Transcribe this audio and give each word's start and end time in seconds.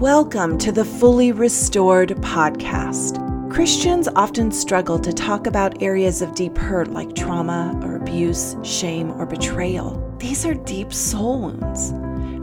Welcome 0.00 0.58
to 0.58 0.70
the 0.70 0.84
Fully 0.84 1.32
Restored 1.32 2.10
podcast. 2.20 3.18
Christians 3.52 4.06
often 4.14 4.52
struggle 4.52 4.96
to 4.96 5.12
talk 5.12 5.48
about 5.48 5.82
areas 5.82 6.22
of 6.22 6.36
deep 6.36 6.56
hurt 6.56 6.92
like 6.92 7.16
trauma 7.16 7.76
or 7.82 7.96
abuse, 7.96 8.54
shame, 8.62 9.10
or 9.10 9.26
betrayal. 9.26 10.00
These 10.20 10.46
are 10.46 10.54
deep 10.54 10.92
soul 10.92 11.40
wounds. 11.40 11.90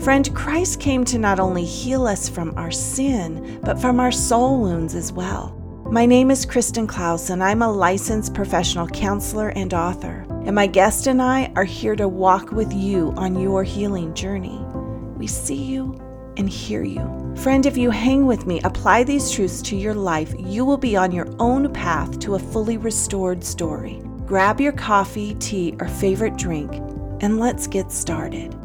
Friend, 0.03 0.35
Christ 0.35 0.81
came 0.81 1.05
to 1.05 1.17
not 1.17 1.39
only 1.39 1.63
heal 1.63 2.05
us 2.05 2.27
from 2.27 2.53
our 2.57 2.71
sin, 2.71 3.61
but 3.63 3.79
from 3.79 4.01
our 4.01 4.11
soul 4.11 4.59
wounds 4.59 4.93
as 4.93 5.13
well. 5.13 5.55
My 5.89 6.05
name 6.05 6.31
is 6.31 6.45
Kristen 6.45 6.87
Clausen, 6.87 7.35
and 7.35 7.43
I'm 7.45 7.61
a 7.61 7.71
licensed 7.71 8.33
professional 8.33 8.87
counselor 8.87 9.53
and 9.55 9.73
author. 9.73 10.25
And 10.43 10.55
my 10.55 10.67
guest 10.67 11.07
and 11.07 11.21
I 11.21 11.53
are 11.55 11.63
here 11.63 11.95
to 11.95 12.09
walk 12.09 12.51
with 12.51 12.73
you 12.73 13.13
on 13.15 13.39
your 13.39 13.63
healing 13.63 14.13
journey. 14.13 14.59
We 15.15 15.27
see 15.27 15.63
you 15.63 15.97
and 16.35 16.49
hear 16.49 16.83
you. 16.83 17.24
Friend, 17.37 17.65
if 17.65 17.77
you 17.77 17.91
hang 17.91 18.25
with 18.25 18.47
me, 18.47 18.61
apply 18.63 19.03
these 19.03 19.29
truths 19.29 19.61
to 19.63 19.75
your 19.75 19.93
life, 19.93 20.33
you 20.39 20.65
will 20.65 20.77
be 20.77 20.95
on 20.95 21.11
your 21.11 21.27
own 21.37 21.71
path 21.71 22.17
to 22.19 22.35
a 22.35 22.39
fully 22.39 22.77
restored 22.77 23.43
story. 23.43 24.01
Grab 24.25 24.59
your 24.59 24.71
coffee, 24.71 25.35
tea, 25.35 25.75
or 25.79 25.87
favorite 25.87 26.37
drink, 26.37 26.73
and 27.21 27.39
let's 27.39 27.67
get 27.67 27.91
started. 27.91 28.55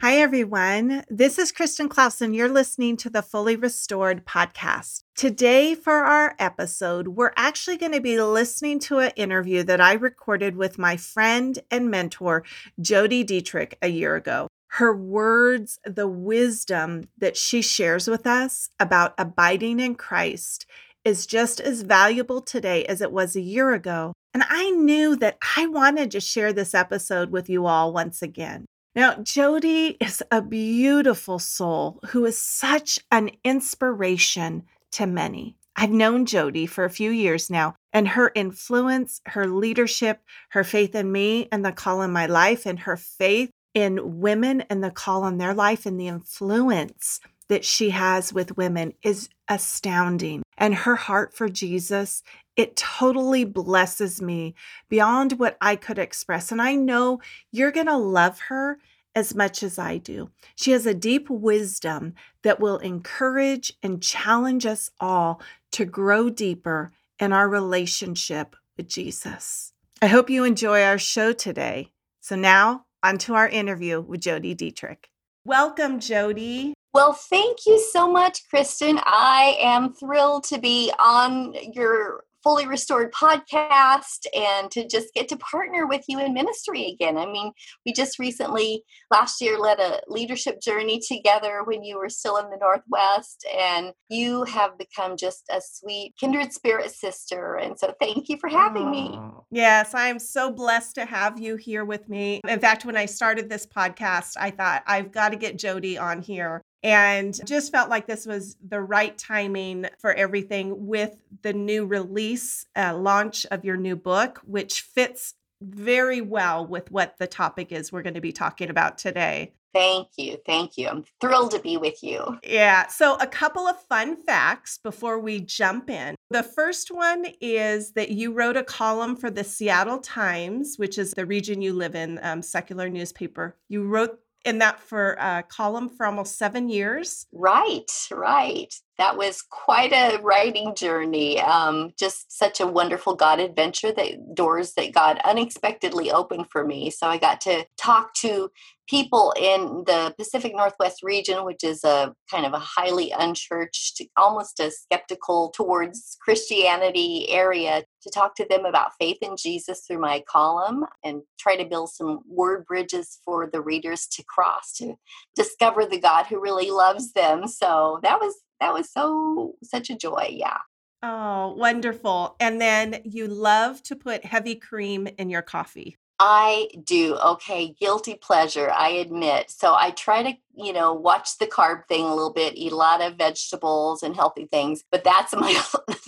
Hi, 0.00 0.18
everyone. 0.18 1.04
This 1.08 1.38
is 1.38 1.50
Kristen 1.50 1.88
Clausen. 1.88 2.34
You're 2.34 2.48
listening 2.48 2.96
to 2.98 3.10
the 3.10 3.22
Fully 3.22 3.56
Restored 3.56 4.26
podcast. 4.26 5.02
Today, 5.16 5.74
for 5.74 5.94
our 5.94 6.34
episode, 6.38 7.08
we're 7.08 7.32
actually 7.36 7.78
going 7.78 7.92
to 7.92 8.00
be 8.00 8.20
listening 8.20 8.80
to 8.80 8.98
an 8.98 9.12
interview 9.16 9.62
that 9.62 9.80
I 9.80 9.94
recorded 9.94 10.56
with 10.56 10.78
my 10.78 10.96
friend 10.96 11.58
and 11.70 11.90
mentor, 11.90 12.44
Jodi 12.80 13.24
Detrick, 13.24 13.74
a 13.80 13.88
year 13.88 14.14
ago. 14.14 14.48
Her 14.72 14.94
words, 14.94 15.78
the 15.84 16.08
wisdom 16.08 17.08
that 17.18 17.36
she 17.36 17.62
shares 17.62 18.08
with 18.08 18.26
us 18.26 18.70
about 18.78 19.14
abiding 19.18 19.80
in 19.80 19.94
Christ 19.94 20.66
is 21.04 21.26
just 21.26 21.60
as 21.60 21.82
valuable 21.82 22.40
today 22.40 22.84
as 22.84 23.00
it 23.00 23.12
was 23.12 23.34
a 23.34 23.40
year 23.40 23.72
ago. 23.72 24.12
And 24.34 24.44
I 24.48 24.70
knew 24.70 25.16
that 25.16 25.38
I 25.56 25.66
wanted 25.66 26.10
to 26.10 26.20
share 26.20 26.52
this 26.52 26.74
episode 26.74 27.30
with 27.30 27.48
you 27.48 27.66
all 27.66 27.92
once 27.92 28.22
again. 28.22 28.66
Now, 28.94 29.14
Jodi 29.14 29.96
is 30.00 30.22
a 30.30 30.42
beautiful 30.42 31.38
soul 31.38 32.00
who 32.08 32.24
is 32.24 32.36
such 32.36 32.98
an 33.10 33.30
inspiration 33.44 34.64
to 34.92 35.06
many. 35.06 35.56
I've 35.76 35.90
known 35.90 36.26
Jodi 36.26 36.66
for 36.66 36.84
a 36.84 36.90
few 36.90 37.10
years 37.10 37.48
now, 37.48 37.76
and 37.92 38.08
her 38.08 38.32
influence, 38.34 39.20
her 39.26 39.46
leadership, 39.46 40.20
her 40.50 40.64
faith 40.64 40.94
in 40.94 41.12
me 41.12 41.48
and 41.52 41.64
the 41.64 41.70
call 41.70 42.02
in 42.02 42.10
my 42.10 42.26
life, 42.26 42.66
and 42.66 42.80
her 42.80 42.96
faith 42.96 43.50
in 43.80 44.20
women 44.20 44.62
and 44.62 44.82
the 44.82 44.90
call 44.90 45.22
on 45.22 45.38
their 45.38 45.54
life 45.54 45.86
and 45.86 45.98
the 45.98 46.08
influence 46.08 47.20
that 47.48 47.64
she 47.64 47.90
has 47.90 48.32
with 48.32 48.56
women 48.56 48.92
is 49.02 49.28
astounding. 49.48 50.42
And 50.56 50.74
her 50.74 50.96
heart 50.96 51.34
for 51.34 51.48
Jesus, 51.48 52.22
it 52.56 52.76
totally 52.76 53.44
blesses 53.44 54.20
me 54.20 54.54
beyond 54.88 55.38
what 55.38 55.56
I 55.60 55.76
could 55.76 55.98
express. 55.98 56.52
And 56.52 56.60
I 56.60 56.74
know 56.74 57.20
you're 57.52 57.72
going 57.72 57.86
to 57.86 57.96
love 57.96 58.40
her 58.48 58.78
as 59.14 59.34
much 59.34 59.62
as 59.62 59.78
I 59.78 59.96
do. 59.96 60.30
She 60.54 60.72
has 60.72 60.84
a 60.86 60.94
deep 60.94 61.30
wisdom 61.30 62.14
that 62.42 62.60
will 62.60 62.78
encourage 62.78 63.72
and 63.82 64.02
challenge 64.02 64.66
us 64.66 64.90
all 65.00 65.40
to 65.72 65.84
grow 65.84 66.28
deeper 66.30 66.92
in 67.18 67.32
our 67.32 67.48
relationship 67.48 68.54
with 68.76 68.88
Jesus. 68.88 69.72
I 70.00 70.06
hope 70.06 70.30
you 70.30 70.44
enjoy 70.44 70.82
our 70.82 70.98
show 70.98 71.32
today. 71.32 71.90
So 72.20 72.36
now, 72.36 72.84
on 73.02 73.18
to 73.18 73.34
our 73.34 73.48
interview 73.48 74.00
with 74.00 74.20
Jodi 74.20 74.54
Detrick. 74.54 75.06
Welcome, 75.44 76.00
Jodi. 76.00 76.74
Well, 76.92 77.12
thank 77.12 77.66
you 77.66 77.78
so 77.78 78.10
much, 78.10 78.48
Kristen. 78.48 78.98
I 79.04 79.56
am 79.60 79.92
thrilled 79.92 80.44
to 80.44 80.58
be 80.58 80.92
on 80.98 81.54
your 81.72 82.24
Fully 82.42 82.66
Restored 82.66 83.12
podcast 83.12 84.26
and 84.34 84.70
to 84.70 84.86
just 84.86 85.12
get 85.14 85.28
to 85.28 85.36
partner 85.36 85.86
with 85.86 86.04
you 86.08 86.18
in 86.20 86.32
ministry 86.32 86.86
again. 86.86 87.16
I 87.16 87.26
mean, 87.26 87.52
we 87.84 87.92
just 87.92 88.18
recently 88.18 88.84
last 89.10 89.40
year 89.40 89.58
led 89.58 89.80
a 89.80 90.00
leadership 90.08 90.60
journey 90.60 91.00
together 91.00 91.62
when 91.64 91.82
you 91.82 91.98
were 91.98 92.08
still 92.08 92.36
in 92.36 92.50
the 92.50 92.58
Northwest, 92.60 93.46
and 93.56 93.92
you 94.08 94.44
have 94.44 94.78
become 94.78 95.16
just 95.16 95.44
a 95.50 95.60
sweet 95.60 96.14
kindred 96.18 96.52
spirit 96.52 96.90
sister. 96.90 97.56
And 97.56 97.78
so, 97.78 97.92
thank 98.00 98.28
you 98.28 98.38
for 98.38 98.48
having 98.48 98.90
me. 98.90 99.18
Yes, 99.50 99.94
I 99.94 100.08
am 100.08 100.18
so 100.18 100.50
blessed 100.50 100.94
to 100.96 101.04
have 101.04 101.40
you 101.40 101.56
here 101.56 101.84
with 101.84 102.08
me. 102.08 102.40
In 102.46 102.60
fact, 102.60 102.84
when 102.84 102.96
I 102.96 103.06
started 103.06 103.48
this 103.48 103.66
podcast, 103.66 104.36
I 104.38 104.50
thought 104.50 104.82
I've 104.86 105.12
got 105.12 105.30
to 105.30 105.36
get 105.36 105.58
jodi 105.58 105.98
on 105.98 106.22
here 106.22 106.62
and 106.82 107.38
just 107.46 107.72
felt 107.72 107.90
like 107.90 108.06
this 108.06 108.26
was 108.26 108.56
the 108.66 108.80
right 108.80 109.16
timing 109.18 109.86
for 109.98 110.12
everything 110.12 110.86
with 110.86 111.16
the 111.42 111.52
new 111.52 111.84
release 111.84 112.66
uh, 112.76 112.96
launch 112.96 113.46
of 113.50 113.64
your 113.64 113.76
new 113.76 113.96
book 113.96 114.40
which 114.44 114.82
fits 114.82 115.34
very 115.60 116.20
well 116.20 116.64
with 116.64 116.90
what 116.90 117.16
the 117.18 117.26
topic 117.26 117.72
is 117.72 117.90
we're 117.90 118.02
going 118.02 118.14
to 118.14 118.20
be 118.20 118.32
talking 118.32 118.70
about 118.70 118.96
today 118.98 119.52
Thank 119.74 120.08
you. 120.16 120.38
Thank 120.46 120.78
you. 120.78 120.88
I'm 120.88 121.04
thrilled 121.20 121.50
to 121.52 121.60
be 121.60 121.76
with 121.76 122.02
you. 122.02 122.38
Yeah. 122.42 122.86
So, 122.86 123.16
a 123.16 123.26
couple 123.26 123.68
of 123.68 123.80
fun 123.82 124.16
facts 124.16 124.78
before 124.82 125.18
we 125.18 125.40
jump 125.40 125.90
in. 125.90 126.14
The 126.30 126.42
first 126.42 126.90
one 126.90 127.26
is 127.40 127.92
that 127.92 128.10
you 128.10 128.32
wrote 128.32 128.56
a 128.56 128.64
column 128.64 129.14
for 129.14 129.30
the 129.30 129.44
Seattle 129.44 129.98
Times, 129.98 130.76
which 130.78 130.98
is 130.98 131.12
the 131.12 131.26
region 131.26 131.60
you 131.60 131.74
live 131.74 131.94
in, 131.94 132.18
um, 132.22 132.42
secular 132.42 132.88
newspaper. 132.88 133.56
You 133.68 133.84
wrote 133.84 134.18
in 134.44 134.58
that 134.58 134.80
for 134.80 135.12
a 135.12 135.44
column 135.48 135.88
for 135.88 136.06
almost 136.06 136.38
seven 136.38 136.68
years. 136.68 137.26
Right, 137.32 137.90
right. 138.10 138.72
That 138.98 139.16
was 139.16 139.42
quite 139.42 139.92
a 139.92 140.18
writing 140.22 140.74
journey. 140.74 141.40
Um, 141.40 141.92
just 141.96 142.36
such 142.36 142.60
a 142.60 142.66
wonderful 142.66 143.14
God 143.14 143.38
adventure 143.38 143.92
that 143.92 144.34
doors 144.34 144.74
that 144.74 144.92
God 144.92 145.20
unexpectedly 145.24 146.10
opened 146.10 146.50
for 146.50 146.64
me. 146.64 146.90
So 146.90 147.06
I 147.06 147.16
got 147.18 147.40
to 147.42 147.64
talk 147.76 148.12
to 148.14 148.50
people 148.88 149.32
in 149.36 149.84
the 149.86 150.14
Pacific 150.16 150.54
Northwest 150.56 151.02
region, 151.02 151.44
which 151.44 151.62
is 151.62 151.84
a 151.84 152.14
kind 152.30 152.46
of 152.46 152.54
a 152.54 152.58
highly 152.58 153.12
unchurched, 153.16 154.02
almost 154.16 154.58
a 154.60 154.70
skeptical 154.70 155.50
towards 155.50 156.16
Christianity 156.20 157.28
area, 157.28 157.84
to 158.02 158.10
talk 158.10 158.34
to 158.36 158.46
them 158.48 158.64
about 158.64 158.92
faith 158.98 159.18
in 159.22 159.36
Jesus 159.36 159.84
through 159.86 160.00
my 160.00 160.24
column 160.28 160.84
and 161.04 161.22
try 161.38 161.56
to 161.56 161.64
build 161.66 161.90
some 161.90 162.20
word 162.26 162.64
bridges 162.66 163.18
for 163.24 163.48
the 163.52 163.60
readers 163.60 164.06
to 164.06 164.24
cross 164.24 164.72
to 164.78 164.94
discover 165.36 165.84
the 165.84 166.00
God 166.00 166.26
who 166.26 166.40
really 166.40 166.70
loves 166.70 167.12
them. 167.12 167.46
So 167.46 168.00
that 168.02 168.20
was 168.20 168.34
that 168.60 168.74
was 168.74 168.90
so 168.90 169.54
such 169.62 169.90
a 169.90 169.96
joy. 169.96 170.28
Yeah. 170.30 170.58
Oh, 171.02 171.54
wonderful. 171.56 172.34
And 172.40 172.60
then 172.60 173.00
you 173.04 173.28
love 173.28 173.82
to 173.84 173.96
put 173.96 174.24
heavy 174.24 174.56
cream 174.56 175.06
in 175.18 175.30
your 175.30 175.42
coffee. 175.42 175.96
I 176.20 176.68
do. 176.82 177.14
Okay, 177.14 177.76
guilty 177.78 178.16
pleasure, 178.16 178.72
I 178.72 178.88
admit. 178.88 179.52
So 179.52 179.76
I 179.76 179.92
try 179.92 180.24
to, 180.24 180.32
you 180.56 180.72
know, 180.72 180.92
watch 180.92 181.38
the 181.38 181.46
carb 181.46 181.86
thing 181.86 182.04
a 182.04 182.14
little 182.14 182.32
bit, 182.32 182.56
eat 182.56 182.72
a 182.72 182.76
lot 182.76 183.00
of 183.00 183.16
vegetables 183.16 184.02
and 184.02 184.16
healthy 184.16 184.46
things, 184.46 184.82
but 184.90 185.04
that's 185.04 185.32
my 185.36 185.62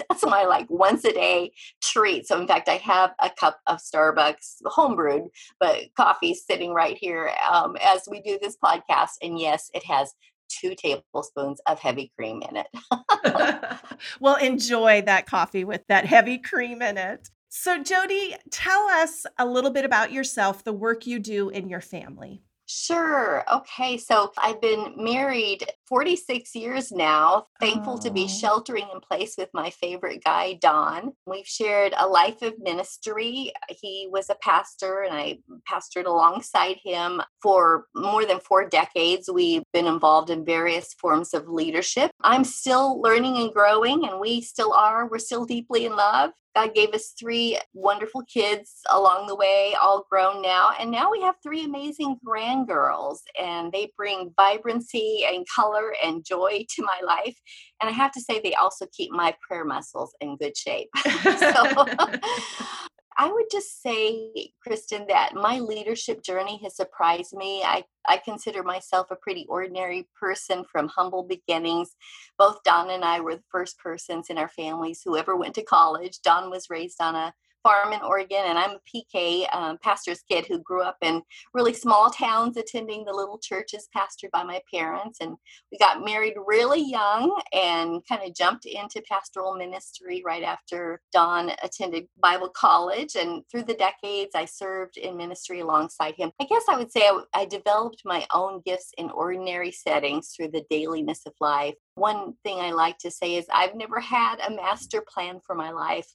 that's 0.08 0.24
my 0.24 0.42
like 0.44 0.66
once 0.68 1.04
a 1.04 1.12
day 1.12 1.52
treat. 1.80 2.26
So 2.26 2.40
in 2.40 2.48
fact, 2.48 2.68
I 2.68 2.78
have 2.78 3.12
a 3.22 3.30
cup 3.30 3.60
of 3.68 3.78
Starbucks 3.78 4.62
homebrewed, 4.64 5.28
but 5.60 5.94
coffee 5.96 6.34
sitting 6.34 6.72
right 6.72 6.96
here 6.98 7.30
um, 7.48 7.76
as 7.80 8.08
we 8.10 8.20
do 8.20 8.36
this 8.42 8.56
podcast 8.56 9.10
and 9.22 9.38
yes, 9.38 9.70
it 9.74 9.84
has 9.84 10.12
two 10.50 10.74
tablespoons 10.74 11.60
of 11.66 11.78
heavy 11.78 12.12
cream 12.16 12.42
in 12.42 12.56
it. 12.56 13.78
well, 14.20 14.36
enjoy 14.36 15.02
that 15.02 15.26
coffee 15.26 15.64
with 15.64 15.86
that 15.88 16.04
heavy 16.04 16.38
cream 16.38 16.82
in 16.82 16.98
it. 16.98 17.30
So, 17.48 17.82
Jodi, 17.82 18.36
tell 18.50 18.82
us 18.88 19.26
a 19.38 19.46
little 19.46 19.70
bit 19.70 19.84
about 19.84 20.12
yourself, 20.12 20.62
the 20.62 20.72
work 20.72 21.06
you 21.06 21.18
do 21.18 21.48
in 21.48 21.68
your 21.68 21.80
family. 21.80 22.42
Sure. 22.72 23.42
Okay. 23.52 23.96
So 23.96 24.30
I've 24.38 24.60
been 24.60 24.94
married 24.96 25.66
46 25.88 26.54
years 26.54 26.92
now. 26.92 27.46
Thankful 27.58 27.98
to 27.98 28.12
be 28.12 28.28
sheltering 28.28 28.86
in 28.94 29.00
place 29.00 29.34
with 29.36 29.48
my 29.52 29.70
favorite 29.70 30.22
guy, 30.24 30.52
Don. 30.52 31.10
We've 31.26 31.48
shared 31.48 31.94
a 31.98 32.06
life 32.06 32.42
of 32.42 32.54
ministry. 32.60 33.52
He 33.70 34.08
was 34.12 34.30
a 34.30 34.36
pastor, 34.36 35.02
and 35.02 35.12
I 35.12 35.38
pastored 35.68 36.06
alongside 36.06 36.76
him 36.84 37.20
for 37.42 37.86
more 37.92 38.24
than 38.24 38.38
four 38.38 38.68
decades. 38.68 39.28
We've 39.28 39.64
been 39.72 39.88
involved 39.88 40.30
in 40.30 40.44
various 40.44 40.94
forms 40.94 41.34
of 41.34 41.48
leadership. 41.48 42.12
I'm 42.20 42.44
still 42.44 43.00
learning 43.00 43.38
and 43.38 43.52
growing, 43.52 44.06
and 44.06 44.20
we 44.20 44.42
still 44.42 44.72
are. 44.74 45.08
We're 45.08 45.18
still 45.18 45.44
deeply 45.44 45.86
in 45.86 45.96
love. 45.96 46.30
God 46.54 46.74
gave 46.74 46.90
us 46.90 47.14
three 47.18 47.58
wonderful 47.74 48.22
kids 48.22 48.80
along 48.90 49.26
the 49.26 49.36
way, 49.36 49.74
all 49.80 50.04
grown 50.10 50.42
now. 50.42 50.72
And 50.78 50.90
now 50.90 51.10
we 51.10 51.20
have 51.22 51.36
three 51.42 51.64
amazing 51.64 52.16
grandgirls, 52.26 53.18
and 53.40 53.70
they 53.72 53.92
bring 53.96 54.32
vibrancy 54.36 55.24
and 55.26 55.46
color 55.54 55.94
and 56.02 56.24
joy 56.24 56.64
to 56.76 56.82
my 56.82 57.00
life. 57.06 57.36
And 57.80 57.88
I 57.88 57.92
have 57.92 58.12
to 58.12 58.20
say, 58.20 58.40
they 58.40 58.54
also 58.54 58.86
keep 58.92 59.10
my 59.12 59.34
prayer 59.46 59.64
muscles 59.64 60.14
in 60.20 60.36
good 60.36 60.56
shape. 60.56 60.88
so 61.22 61.86
I 63.20 63.30
would 63.30 63.50
just 63.52 63.82
say, 63.82 64.54
Kristen, 64.62 65.04
that 65.08 65.34
my 65.34 65.58
leadership 65.58 66.22
journey 66.22 66.58
has 66.62 66.74
surprised 66.74 67.34
me. 67.36 67.62
I, 67.62 67.84
I 68.08 68.16
consider 68.16 68.62
myself 68.62 69.10
a 69.10 69.16
pretty 69.16 69.44
ordinary 69.46 70.08
person 70.18 70.64
from 70.64 70.88
humble 70.88 71.24
beginnings. 71.24 71.94
Both 72.38 72.62
Don 72.62 72.88
and 72.88 73.04
I 73.04 73.20
were 73.20 73.36
the 73.36 73.42
first 73.52 73.78
persons 73.78 74.30
in 74.30 74.38
our 74.38 74.48
families 74.48 75.02
who 75.04 75.18
ever 75.18 75.36
went 75.36 75.54
to 75.56 75.62
college. 75.62 76.20
Don 76.24 76.48
was 76.48 76.70
raised 76.70 77.02
on 77.02 77.14
a 77.14 77.34
farm 77.62 77.92
in 77.92 78.00
Oregon, 78.02 78.42
and 78.46 78.58
I'm 78.58 78.76
a 78.76 78.80
PK 79.16 79.54
um, 79.54 79.78
pastor's 79.82 80.22
kid 80.22 80.46
who 80.46 80.58
grew 80.60 80.82
up 80.82 80.96
in 81.02 81.22
really 81.54 81.74
small 81.74 82.10
towns, 82.10 82.56
attending 82.56 83.04
the 83.04 83.12
little 83.12 83.38
churches 83.38 83.88
pastored 83.96 84.30
by 84.32 84.42
my 84.42 84.60
parents. 84.72 85.18
And 85.20 85.36
we 85.70 85.78
got 85.78 86.04
married 86.04 86.34
really 86.46 86.82
young 86.82 87.38
and 87.52 88.02
kind 88.08 88.22
of 88.24 88.34
jumped 88.34 88.66
into 88.66 89.02
pastoral 89.08 89.54
ministry 89.54 90.22
right 90.24 90.42
after 90.42 91.00
Don 91.12 91.52
attended 91.62 92.06
Bible 92.22 92.48
college. 92.48 93.16
And 93.16 93.42
through 93.50 93.64
the 93.64 93.74
decades, 93.74 94.32
I 94.34 94.44
served 94.44 94.96
in 94.96 95.16
ministry 95.16 95.60
alongside 95.60 96.14
him. 96.16 96.32
I 96.40 96.44
guess 96.44 96.64
I 96.68 96.76
would 96.76 96.90
say 96.90 97.02
I, 97.02 97.20
I 97.34 97.44
developed 97.44 98.02
my 98.04 98.26
own 98.32 98.62
gifts 98.64 98.92
in 98.98 99.10
ordinary 99.10 99.70
settings 99.70 100.30
through 100.30 100.48
the 100.48 100.64
dailiness 100.70 101.22
of 101.26 101.32
life. 101.40 101.74
One 101.94 102.34
thing 102.44 102.58
I 102.60 102.70
like 102.72 102.98
to 102.98 103.10
say 103.10 103.34
is 103.36 103.46
I've 103.52 103.74
never 103.74 104.00
had 104.00 104.36
a 104.40 104.54
master 104.54 105.04
plan 105.06 105.40
for 105.44 105.54
my 105.54 105.70
life 105.70 106.06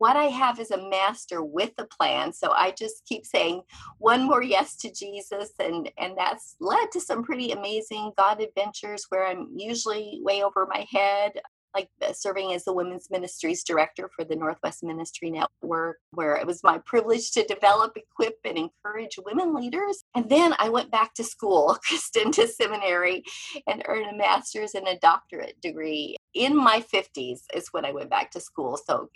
what 0.00 0.16
I 0.16 0.24
have 0.24 0.58
is 0.58 0.70
a 0.70 0.88
master 0.88 1.44
with 1.44 1.72
a 1.76 1.84
plan. 1.84 2.32
So 2.32 2.52
I 2.52 2.72
just 2.72 3.04
keep 3.06 3.26
saying 3.26 3.60
one 3.98 4.24
more 4.24 4.42
yes 4.42 4.74
to 4.78 4.90
Jesus, 4.90 5.50
and 5.58 5.90
and 5.98 6.16
that's 6.16 6.56
led 6.58 6.90
to 6.92 7.00
some 7.00 7.22
pretty 7.22 7.52
amazing 7.52 8.12
God 8.16 8.40
adventures 8.40 9.04
where 9.10 9.26
I'm 9.26 9.48
usually 9.54 10.18
way 10.22 10.42
over 10.42 10.66
my 10.66 10.86
head 10.90 11.32
like 11.74 11.88
uh, 12.02 12.12
serving 12.12 12.52
as 12.52 12.64
the 12.64 12.72
women's 12.72 13.10
ministries 13.10 13.62
director 13.64 14.10
for 14.14 14.24
the 14.24 14.36
Northwest 14.36 14.82
Ministry 14.82 15.30
Network, 15.30 15.98
where 16.10 16.36
it 16.36 16.46
was 16.46 16.62
my 16.62 16.78
privilege 16.78 17.30
to 17.32 17.44
develop, 17.44 17.96
equip, 17.96 18.38
and 18.44 18.58
encourage 18.58 19.18
women 19.24 19.54
leaders. 19.54 20.04
And 20.14 20.28
then 20.28 20.54
I 20.58 20.68
went 20.68 20.90
back 20.90 21.14
to 21.14 21.24
school, 21.24 21.78
Kristen, 21.86 22.32
to 22.32 22.46
seminary, 22.48 23.24
and 23.66 23.82
earned 23.86 24.10
a 24.10 24.16
master's 24.16 24.74
and 24.74 24.88
a 24.88 24.98
doctorate 24.98 25.60
degree. 25.60 26.16
In 26.34 26.56
my 26.56 26.84
50s 26.92 27.40
is 27.54 27.68
when 27.72 27.84
I 27.84 27.92
went 27.92 28.10
back 28.10 28.30
to 28.32 28.40
school. 28.40 28.76
So 28.76 29.10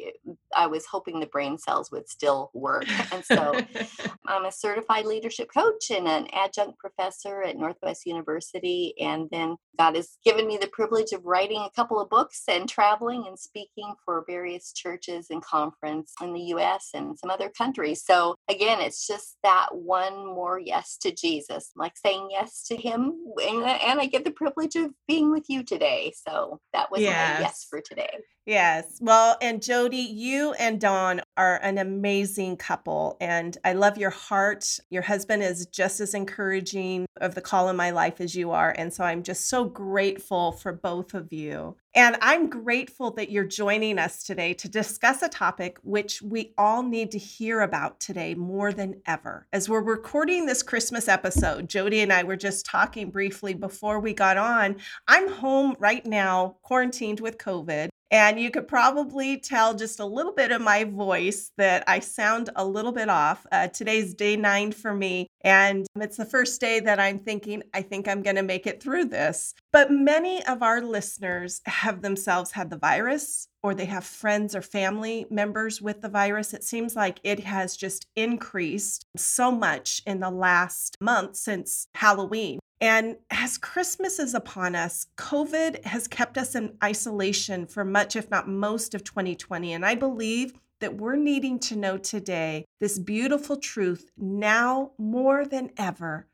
I 0.56 0.66
was 0.66 0.86
hoping 0.86 1.20
the 1.20 1.26
brain 1.26 1.58
cells 1.58 1.90
would 1.90 2.08
still 2.08 2.50
work. 2.54 2.86
And 3.12 3.24
so 3.24 3.60
I'm 4.26 4.44
a 4.44 4.52
certified 4.52 5.06
leadership 5.06 5.48
coach 5.52 5.90
and 5.90 6.08
an 6.08 6.28
adjunct 6.32 6.78
professor 6.78 7.42
at 7.42 7.56
Northwest 7.56 8.06
University. 8.06 8.94
And 9.00 9.28
then 9.30 9.56
God 9.78 9.96
has 9.96 10.16
given 10.24 10.46
me 10.46 10.56
the 10.56 10.68
privilege 10.68 11.12
of 11.12 11.24
writing 11.24 11.60
a 11.60 11.70
couple 11.74 12.00
of 12.00 12.10
books 12.10 12.42
and 12.48 12.68
traveling 12.68 13.24
and 13.26 13.38
speaking 13.38 13.94
for 14.04 14.24
various 14.26 14.72
churches 14.72 15.26
and 15.30 15.42
conference 15.42 16.12
in 16.22 16.32
the 16.32 16.40
US 16.54 16.90
and 16.94 17.18
some 17.18 17.30
other 17.30 17.48
countries. 17.48 18.02
So 18.04 18.36
again, 18.48 18.80
it's 18.80 19.06
just 19.06 19.36
that 19.42 19.68
one 19.72 20.26
more 20.26 20.58
yes 20.58 20.96
to 21.02 21.12
Jesus, 21.12 21.70
like 21.76 21.96
saying 21.96 22.28
yes 22.30 22.64
to 22.68 22.76
him. 22.76 23.14
And, 23.42 23.64
and 23.64 24.00
I 24.00 24.06
get 24.06 24.24
the 24.24 24.30
privilege 24.30 24.76
of 24.76 24.92
being 25.06 25.30
with 25.30 25.44
you 25.48 25.62
today. 25.62 26.12
So 26.26 26.60
that 26.72 26.90
was 26.90 27.00
yes. 27.00 27.40
my 27.40 27.46
yes 27.46 27.66
for 27.68 27.80
today. 27.80 28.10
Yes. 28.46 28.98
Well, 29.00 29.38
and 29.40 29.62
Jodi, 29.62 29.96
you 29.96 30.52
and 30.54 30.78
Don 30.78 31.22
are 31.38 31.58
an 31.62 31.78
amazing 31.78 32.58
couple. 32.58 33.16
And 33.18 33.56
I 33.64 33.72
love 33.72 33.96
your 33.96 34.10
heart. 34.10 34.80
Your 34.90 35.00
husband 35.00 35.42
is 35.42 35.64
just 35.66 35.98
as 36.00 36.12
encouraging 36.12 37.06
of 37.22 37.34
the 37.34 37.40
call 37.40 37.70
in 37.70 37.76
my 37.76 37.90
life 37.90 38.20
as 38.20 38.34
you 38.34 38.50
are. 38.50 38.74
And 38.76 38.92
so 38.92 39.02
I'm 39.02 39.22
just 39.22 39.48
so 39.48 39.64
grateful 39.64 40.52
for 40.52 40.74
both 40.74 41.14
of 41.14 41.32
you. 41.32 41.76
And 41.94 42.18
I'm 42.20 42.50
grateful 42.50 43.12
that 43.12 43.30
you're 43.30 43.44
joining 43.44 43.98
us 43.98 44.24
today 44.24 44.52
to 44.54 44.68
discuss 44.68 45.22
a 45.22 45.28
topic 45.28 45.78
which 45.82 46.20
we 46.20 46.52
all 46.58 46.82
need 46.82 47.12
to 47.12 47.18
hear 47.18 47.62
about 47.62 47.98
today 47.98 48.34
more 48.34 48.72
than 48.72 49.00
ever. 49.06 49.46
As 49.54 49.70
we're 49.70 49.80
recording 49.80 50.44
this 50.44 50.62
Christmas 50.62 51.08
episode, 51.08 51.68
Jodi 51.68 52.00
and 52.00 52.12
I 52.12 52.24
were 52.24 52.36
just 52.36 52.66
talking 52.66 53.10
briefly 53.10 53.54
before 53.54 54.00
we 54.00 54.12
got 54.12 54.36
on. 54.36 54.76
I'm 55.08 55.28
home 55.28 55.76
right 55.78 56.04
now, 56.04 56.56
quarantined 56.62 57.20
with 57.20 57.38
COVID. 57.38 57.88
And 58.10 58.38
you 58.38 58.50
could 58.50 58.68
probably 58.68 59.38
tell 59.38 59.74
just 59.74 59.98
a 59.98 60.04
little 60.04 60.32
bit 60.32 60.52
of 60.52 60.60
my 60.60 60.84
voice 60.84 61.50
that 61.56 61.84
I 61.86 62.00
sound 62.00 62.50
a 62.54 62.64
little 62.64 62.92
bit 62.92 63.08
off. 63.08 63.46
Uh, 63.50 63.68
today's 63.68 64.14
day 64.14 64.36
nine 64.36 64.72
for 64.72 64.94
me. 64.94 65.26
And 65.42 65.86
it's 65.96 66.16
the 66.16 66.24
first 66.24 66.60
day 66.60 66.80
that 66.80 67.00
I'm 67.00 67.18
thinking, 67.18 67.62
I 67.72 67.82
think 67.82 68.06
I'm 68.06 68.22
going 68.22 68.36
to 68.36 68.42
make 68.42 68.66
it 68.66 68.82
through 68.82 69.06
this. 69.06 69.54
But 69.72 69.90
many 69.90 70.44
of 70.46 70.62
our 70.62 70.80
listeners 70.80 71.60
have 71.66 72.02
themselves 72.02 72.52
had 72.52 72.70
the 72.70 72.78
virus 72.78 73.48
or 73.62 73.74
they 73.74 73.86
have 73.86 74.04
friends 74.04 74.54
or 74.54 74.62
family 74.62 75.26
members 75.30 75.80
with 75.80 76.02
the 76.02 76.08
virus. 76.08 76.52
It 76.52 76.64
seems 76.64 76.94
like 76.94 77.18
it 77.24 77.40
has 77.40 77.76
just 77.76 78.06
increased 78.14 79.06
so 79.16 79.50
much 79.50 80.02
in 80.06 80.20
the 80.20 80.30
last 80.30 80.96
month 81.00 81.36
since 81.36 81.88
Halloween. 81.94 82.58
And 82.84 83.16
as 83.30 83.56
Christmas 83.56 84.18
is 84.18 84.34
upon 84.34 84.74
us, 84.74 85.06
COVID 85.16 85.86
has 85.86 86.06
kept 86.06 86.36
us 86.36 86.54
in 86.54 86.76
isolation 86.84 87.66
for 87.66 87.82
much, 87.82 88.14
if 88.14 88.30
not 88.30 88.46
most, 88.46 88.94
of 88.94 89.02
2020. 89.02 89.72
And 89.72 89.86
I 89.86 89.94
believe 89.94 90.52
that 90.80 90.98
we're 90.98 91.16
needing 91.16 91.58
to 91.60 91.76
know 91.76 91.96
today 91.96 92.66
this 92.80 92.98
beautiful 92.98 93.56
truth 93.56 94.10
now 94.18 94.90
more 94.98 95.46
than 95.46 95.70
ever 95.78 96.26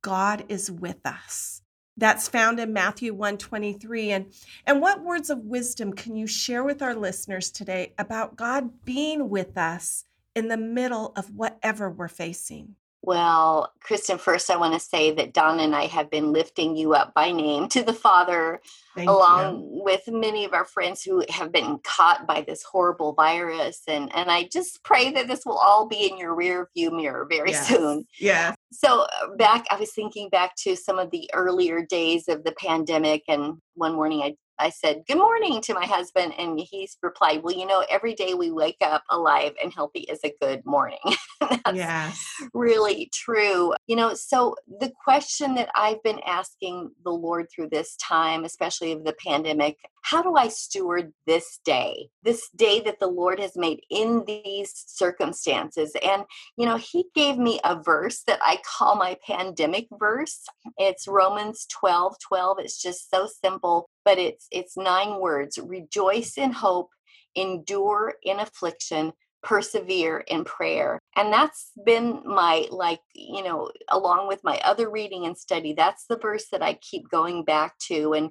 God 0.00 0.46
is 0.48 0.70
with 0.70 1.04
us. 1.04 1.60
That's 1.98 2.26
found 2.26 2.58
in 2.58 2.72
Matthew 2.72 3.12
123. 3.12 4.10
And, 4.12 4.32
and 4.66 4.80
what 4.80 5.04
words 5.04 5.28
of 5.28 5.40
wisdom 5.40 5.92
can 5.92 6.16
you 6.16 6.26
share 6.26 6.64
with 6.64 6.80
our 6.80 6.94
listeners 6.94 7.50
today 7.50 7.92
about 7.98 8.34
God 8.34 8.82
being 8.86 9.28
with 9.28 9.58
us 9.58 10.04
in 10.34 10.48
the 10.48 10.56
middle 10.56 11.12
of 11.16 11.34
whatever 11.34 11.90
we're 11.90 12.08
facing? 12.08 12.76
Well, 13.00 13.72
Kristen, 13.80 14.18
first 14.18 14.50
I 14.50 14.56
want 14.56 14.74
to 14.74 14.80
say 14.80 15.12
that 15.12 15.32
Don 15.32 15.60
and 15.60 15.74
I 15.74 15.86
have 15.86 16.10
been 16.10 16.32
lifting 16.32 16.76
you 16.76 16.94
up 16.94 17.14
by 17.14 17.30
name 17.30 17.68
to 17.68 17.82
the 17.82 17.92
Father, 17.92 18.60
Thank 18.96 19.08
along 19.08 19.60
you. 19.60 19.82
with 19.84 20.08
many 20.08 20.44
of 20.44 20.52
our 20.52 20.64
friends 20.64 21.02
who 21.02 21.24
have 21.28 21.52
been 21.52 21.78
caught 21.84 22.26
by 22.26 22.42
this 22.42 22.64
horrible 22.64 23.12
virus. 23.12 23.82
And, 23.86 24.14
and 24.14 24.30
I 24.30 24.48
just 24.52 24.82
pray 24.82 25.12
that 25.12 25.28
this 25.28 25.46
will 25.46 25.58
all 25.58 25.86
be 25.86 26.10
in 26.10 26.18
your 26.18 26.34
rear 26.34 26.68
view 26.74 26.90
mirror 26.90 27.24
very 27.30 27.52
yes. 27.52 27.68
soon. 27.68 28.04
Yeah. 28.18 28.54
So, 28.72 29.02
uh, 29.02 29.36
back, 29.36 29.66
I 29.70 29.76
was 29.76 29.92
thinking 29.92 30.28
back 30.28 30.56
to 30.56 30.74
some 30.74 30.98
of 30.98 31.10
the 31.12 31.30
earlier 31.32 31.86
days 31.86 32.28
of 32.28 32.42
the 32.42 32.52
pandemic. 32.52 33.22
And 33.28 33.58
one 33.74 33.94
morning 33.94 34.22
I 34.22 34.34
I 34.58 34.70
said, 34.70 35.04
Good 35.06 35.18
morning 35.18 35.60
to 35.62 35.74
my 35.74 35.84
husband. 35.84 36.34
And 36.38 36.58
he's 36.58 36.96
replied, 37.02 37.42
Well, 37.42 37.54
you 37.54 37.66
know, 37.66 37.84
every 37.90 38.14
day 38.14 38.34
we 38.34 38.50
wake 38.50 38.78
up 38.80 39.02
alive 39.10 39.52
and 39.62 39.72
healthy 39.72 40.00
is 40.00 40.20
a 40.24 40.34
good 40.40 40.64
morning. 40.64 40.98
That's 41.40 41.74
yes. 41.74 42.26
really 42.54 43.10
true. 43.12 43.74
You 43.86 43.96
know, 43.96 44.14
so 44.14 44.56
the 44.80 44.92
question 45.02 45.54
that 45.54 45.70
I've 45.74 46.02
been 46.02 46.20
asking 46.26 46.90
the 47.04 47.12
Lord 47.12 47.46
through 47.50 47.68
this 47.70 47.96
time, 47.96 48.44
especially 48.44 48.92
of 48.92 49.04
the 49.04 49.14
pandemic, 49.24 49.76
how 50.10 50.22
do 50.22 50.36
I 50.36 50.48
steward 50.48 51.12
this 51.26 51.60
day, 51.64 52.08
this 52.22 52.48
day 52.56 52.80
that 52.80 52.98
the 52.98 53.08
Lord 53.08 53.40
has 53.40 53.56
made 53.56 53.80
in 53.90 54.24
these 54.26 54.72
circumstances? 54.86 55.94
And, 56.02 56.24
you 56.56 56.66
know, 56.66 56.76
He 56.76 57.06
gave 57.14 57.36
me 57.36 57.60
a 57.64 57.80
verse 57.82 58.22
that 58.26 58.40
I 58.42 58.58
call 58.66 58.96
my 58.96 59.16
pandemic 59.26 59.86
verse. 59.98 60.44
It's 60.78 61.08
Romans 61.08 61.66
12 61.70 62.16
12. 62.26 62.58
It's 62.60 62.80
just 62.80 63.10
so 63.10 63.28
simple 63.44 63.88
but 64.04 64.18
it's 64.18 64.46
it's 64.50 64.74
nine 64.76 65.20
words 65.20 65.58
rejoice 65.62 66.38
in 66.38 66.50
hope 66.50 66.88
endure 67.34 68.14
in 68.22 68.40
affliction 68.40 69.12
persevere 69.42 70.24
in 70.26 70.44
prayer 70.44 70.98
and 71.16 71.32
that's 71.32 71.70
been 71.86 72.20
my 72.24 72.66
like 72.70 73.00
you 73.14 73.42
know 73.42 73.70
along 73.90 74.26
with 74.26 74.42
my 74.42 74.60
other 74.64 74.90
reading 74.90 75.26
and 75.26 75.38
study 75.38 75.72
that's 75.72 76.06
the 76.06 76.18
verse 76.18 76.46
that 76.50 76.62
i 76.62 76.74
keep 76.74 77.08
going 77.08 77.44
back 77.44 77.78
to 77.78 78.14
and 78.14 78.30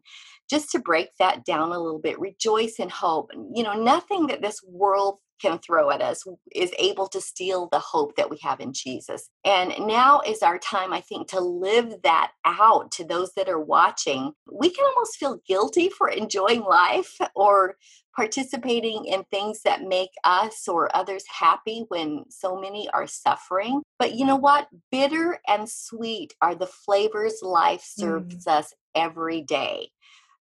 just 0.50 0.70
to 0.70 0.80
break 0.80 1.10
that 1.18 1.46
down 1.46 1.72
a 1.72 1.80
little 1.80 2.00
bit 2.00 2.20
rejoice 2.20 2.76
in 2.80 2.90
hope 2.90 3.32
you 3.54 3.64
know 3.64 3.74
nothing 3.74 4.28
that 4.28 4.42
this 4.42 4.62
world 4.68 5.20
can 5.41 5.60
throw 5.60 5.89
at 5.89 6.01
us 6.01 6.24
is 6.53 6.72
able 6.79 7.08
to 7.08 7.22
steal 7.22 7.67
the 7.72 7.79
hope 7.79 8.15
that 8.15 8.29
we 8.29 8.38
have 8.41 8.60
in 8.60 8.74
Jesus. 8.74 9.29
And 9.46 9.74
now 9.79 10.22
is 10.25 10.41
our 10.41 10.58
time, 10.58 10.94
I 10.94 11.01
think, 11.01 11.27
to 11.29 11.39
live 11.39 12.01
that 12.03 12.32
out 12.46 12.91
to 12.91 13.06
those 13.06 13.32
that 13.36 13.50
are 13.50 13.60
watching. 13.60 14.34
We 14.51 14.70
can 14.70 14.86
almost 14.86 15.17
feel 15.17 15.41
guilty 15.48 15.89
for 15.89 16.10
enjoying 16.10 16.62
life 16.62 17.17
or 17.36 17.75
participating 18.15 19.06
in 19.06 19.24
things 19.25 19.62
that 19.62 19.84
make 19.84 20.10
us 20.24 20.67
or 20.67 20.94
others 20.98 21.24
happy 21.29 21.86
when 21.89 22.25
so 22.29 22.60
many 22.60 22.89
are 22.89 23.06
suffering. 23.06 23.84
But 24.00 24.15
you 24.15 24.25
know 24.25 24.36
what? 24.36 24.67
Bitter 24.91 25.39
and 25.48 25.70
sweet 25.70 26.34
are 26.41 26.56
the 26.56 26.65
flavors 26.65 27.39
life 27.44 27.84
serves 27.86 28.46
mm. 28.46 28.51
us 28.51 28.74
every 28.96 29.44
day. 29.44 29.89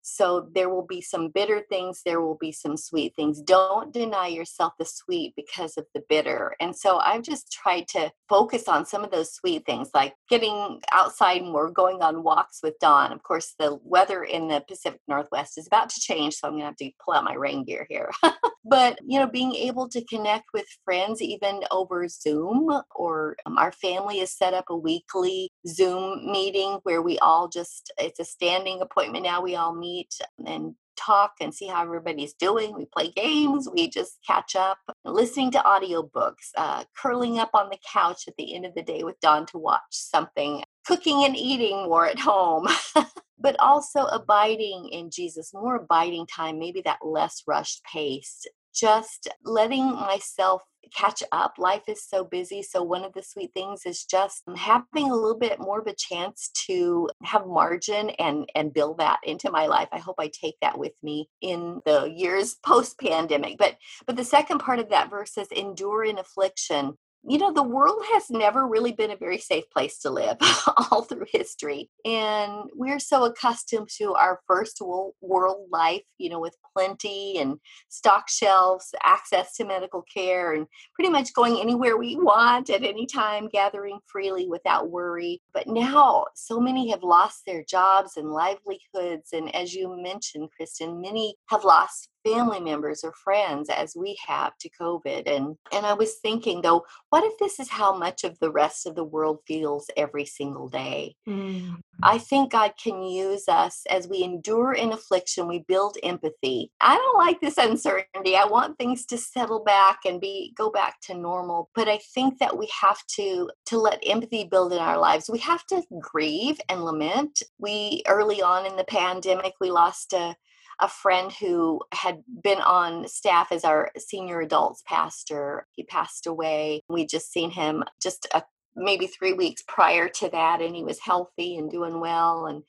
So 0.09 0.47
there 0.55 0.69
will 0.69 0.85
be 0.85 1.01
some 1.01 1.29
bitter 1.29 1.63
things, 1.69 2.01
there 2.05 2.21
will 2.21 2.37
be 2.39 2.51
some 2.51 2.77
sweet 2.77 3.15
things. 3.15 3.41
Don't 3.41 3.93
deny 3.93 4.27
yourself 4.27 4.73
the 4.79 4.85
sweet 4.85 5.33
because 5.35 5.77
of 5.77 5.85
the 5.93 6.03
bitter. 6.07 6.55
And 6.59 6.75
so 6.75 6.97
I've 6.99 7.23
just 7.23 7.51
tried 7.51 7.87
to 7.89 8.11
focus 8.29 8.67
on 8.67 8.85
some 8.85 9.03
of 9.03 9.11
those 9.11 9.33
sweet 9.33 9.65
things, 9.65 9.89
like 9.93 10.15
getting 10.29 10.81
outside 10.93 11.43
more, 11.43 11.69
going 11.69 12.01
on 12.01 12.23
walks 12.23 12.59
with 12.63 12.79
Don. 12.79 13.11
Of 13.11 13.23
course, 13.23 13.53
the 13.59 13.79
weather 13.83 14.23
in 14.23 14.47
the 14.47 14.63
Pacific 14.67 15.01
Northwest 15.07 15.57
is 15.57 15.67
about 15.67 15.89
to 15.89 15.99
change, 15.99 16.35
so 16.35 16.47
I'm 16.47 16.53
going 16.53 16.61
to 16.61 16.67
have 16.67 16.77
to 16.77 16.91
pull 17.03 17.13
out 17.13 17.25
my 17.25 17.33
rain 17.33 17.65
gear 17.65 17.85
here. 17.89 18.11
but 18.67 18.99
you 19.05 19.19
know 19.19 19.27
being 19.27 19.53
able 19.53 19.87
to 19.87 20.03
connect 20.05 20.45
with 20.53 20.65
friends 20.83 21.21
even 21.21 21.61
over 21.71 22.07
zoom 22.07 22.81
or 22.95 23.35
um, 23.45 23.57
our 23.57 23.71
family 23.71 24.19
has 24.19 24.31
set 24.31 24.53
up 24.53 24.65
a 24.69 24.77
weekly 24.77 25.49
zoom 25.67 26.31
meeting 26.31 26.79
where 26.83 27.01
we 27.01 27.17
all 27.19 27.47
just 27.47 27.91
it's 27.97 28.19
a 28.19 28.25
standing 28.25 28.81
appointment 28.81 29.23
now 29.23 29.41
we 29.41 29.55
all 29.55 29.73
meet 29.73 30.13
and 30.45 30.75
talk 30.97 31.33
and 31.39 31.53
see 31.53 31.67
how 31.67 31.83
everybody's 31.83 32.33
doing. 32.33 32.75
We 32.75 32.85
play 32.85 33.11
games, 33.11 33.69
we 33.71 33.87
just 33.87 34.17
catch 34.25 34.55
up, 34.55 34.79
listening 35.05 35.51
to 35.51 35.59
audiobooks, 35.59 36.49
uh, 36.57 36.83
curling 36.99 37.37
up 37.37 37.51
on 37.53 37.69
the 37.69 37.77
couch 37.93 38.23
at 38.27 38.33
the 38.37 38.55
end 38.55 38.65
of 38.65 38.73
the 38.73 38.81
day 38.81 39.03
with 39.03 39.19
Don 39.19 39.45
to 39.47 39.57
watch 39.59 39.81
something, 39.91 40.63
cooking 40.85 41.23
and 41.23 41.37
eating 41.37 41.83
more 41.83 42.07
at 42.07 42.19
home. 42.19 42.67
but 43.39 43.55
also 43.59 44.05
abiding 44.05 44.89
in 44.91 45.11
Jesus, 45.11 45.53
more 45.53 45.75
abiding 45.75 46.25
time, 46.25 46.57
maybe 46.57 46.81
that 46.81 47.05
less 47.05 47.43
rushed 47.45 47.83
pace, 47.83 48.45
just 48.77 49.27
letting 49.43 49.91
myself 49.91 50.61
catch 50.95 51.23
up. 51.31 51.55
Life 51.57 51.83
is 51.87 52.03
so 52.03 52.23
busy. 52.23 52.61
So, 52.61 52.83
one 52.83 53.03
of 53.03 53.13
the 53.13 53.23
sweet 53.23 53.51
things 53.53 53.85
is 53.85 54.05
just 54.05 54.43
having 54.55 55.09
a 55.11 55.15
little 55.15 55.37
bit 55.37 55.59
more 55.59 55.79
of 55.79 55.87
a 55.87 55.95
chance 55.95 56.49
to 56.67 57.09
have 57.23 57.47
margin 57.47 58.11
and, 58.11 58.49
and 58.55 58.73
build 58.73 58.99
that 58.99 59.19
into 59.23 59.51
my 59.51 59.67
life. 59.67 59.89
I 59.91 59.99
hope 59.99 60.15
I 60.19 60.29
take 60.29 60.55
that 60.61 60.77
with 60.77 60.93
me 61.03 61.29
in 61.41 61.81
the 61.85 62.11
years 62.15 62.55
post 62.65 62.99
pandemic. 62.99 63.57
But, 63.57 63.75
but 64.05 64.15
the 64.15 64.23
second 64.23 64.59
part 64.59 64.79
of 64.79 64.89
that 64.89 65.09
verse 65.09 65.33
says, 65.33 65.47
endure 65.51 66.03
in 66.03 66.19
affliction 66.19 66.97
you 67.27 67.37
know, 67.37 67.51
the 67.51 67.61
world 67.61 68.01
has 68.13 68.29
never 68.29 68.65
really 68.65 68.93
been 68.93 69.11
a 69.11 69.17
very 69.17 69.37
safe 69.37 69.69
place 69.69 69.99
to 69.99 70.09
live 70.09 70.37
all 70.91 71.01
through 71.01 71.25
history. 71.29 71.89
And 72.05 72.69
we're 72.73 72.99
so 72.99 73.25
accustomed 73.25 73.89
to 73.97 74.13
our 74.13 74.39
first 74.47 74.81
world 74.81 75.67
life, 75.69 76.03
you 76.17 76.29
know, 76.29 76.39
with 76.39 76.55
plenty 76.73 77.37
and 77.39 77.59
stock 77.89 78.29
shelves, 78.29 78.95
access 79.03 79.55
to 79.55 79.65
medical 79.65 80.03
care, 80.03 80.53
and 80.53 80.67
pretty 80.95 81.09
much 81.09 81.33
going 81.33 81.59
anywhere 81.59 81.97
we 81.97 82.15
want 82.15 82.69
at 82.69 82.83
any 82.83 83.05
time, 83.05 83.49
gathering 83.49 83.99
freely 84.05 84.47
without 84.47 84.89
worry. 84.89 85.41
But 85.53 85.67
now, 85.67 86.27
so 86.33 86.61
many 86.61 86.89
have 86.91 87.03
lost 87.03 87.41
their 87.45 87.63
jobs 87.63 88.15
and 88.15 88.31
livelihoods. 88.31 89.33
And 89.33 89.53
as 89.53 89.73
you 89.73 90.01
mentioned, 90.01 90.49
Kristen, 90.55 91.01
many 91.01 91.35
have 91.49 91.65
lost 91.65 92.09
family 92.27 92.59
members 92.59 93.03
or 93.03 93.13
friends 93.13 93.69
as 93.69 93.93
we 93.95 94.17
have 94.25 94.57
to 94.59 94.69
COVID. 94.79 95.23
And 95.27 95.55
and 95.71 95.85
I 95.85 95.93
was 95.93 96.15
thinking 96.15 96.61
though, 96.61 96.85
what 97.09 97.23
if 97.23 97.37
this 97.39 97.59
is 97.59 97.69
how 97.69 97.97
much 97.97 98.23
of 98.23 98.37
the 98.39 98.51
rest 98.51 98.85
of 98.85 98.95
the 98.95 99.03
world 99.03 99.39
feels 99.47 99.87
every 99.95 100.25
single 100.25 100.67
day? 100.67 101.15
Mm. 101.27 101.77
I 102.03 102.17
think 102.17 102.51
God 102.51 102.73
can 102.81 103.01
use 103.03 103.47
us 103.47 103.83
as 103.89 104.07
we 104.07 104.23
endure 104.23 104.73
in 104.73 104.93
affliction, 104.93 105.47
we 105.47 105.59
build 105.67 105.97
empathy. 106.03 106.71
I 106.79 106.95
don't 106.95 107.17
like 107.17 107.41
this 107.41 107.57
uncertainty. 107.57 108.35
I 108.35 108.45
want 108.45 108.77
things 108.77 109.05
to 109.07 109.17
settle 109.17 109.63
back 109.63 109.99
and 110.05 110.21
be 110.21 110.53
go 110.55 110.69
back 110.69 110.99
to 111.01 111.13
normal. 111.15 111.69
But 111.73 111.87
I 111.87 111.99
think 112.13 112.39
that 112.39 112.57
we 112.57 112.69
have 112.81 113.05
to 113.15 113.49
to 113.67 113.77
let 113.77 114.03
empathy 114.05 114.43
build 114.43 114.73
in 114.73 114.79
our 114.79 114.97
lives. 114.97 115.29
We 115.29 115.39
have 115.39 115.65
to 115.67 115.83
grieve 115.99 116.59
and 116.69 116.83
lament. 116.83 117.41
We 117.59 118.03
early 118.07 118.41
on 118.41 118.65
in 118.65 118.75
the 118.75 118.83
pandemic, 118.83 119.53
we 119.59 119.71
lost 119.71 120.13
a 120.13 120.35
a 120.79 120.87
friend 120.87 121.31
who 121.31 121.81
had 121.93 122.23
been 122.43 122.59
on 122.59 123.07
staff 123.07 123.51
as 123.51 123.63
our 123.63 123.91
senior 123.97 124.41
adults 124.41 124.83
pastor. 124.85 125.65
He 125.71 125.83
passed 125.83 126.27
away. 126.27 126.81
We 126.89 127.05
just 127.05 127.31
seen 127.31 127.51
him 127.51 127.83
just 128.01 128.27
a, 128.33 128.43
maybe 128.75 129.07
three 129.07 129.33
weeks 129.33 129.63
prior 129.67 130.07
to 130.07 130.29
that, 130.29 130.61
and 130.61 130.75
he 130.75 130.83
was 130.83 130.99
healthy 130.99 131.57
and 131.57 131.71
doing 131.71 131.99
well. 131.99 132.45
And 132.45 132.63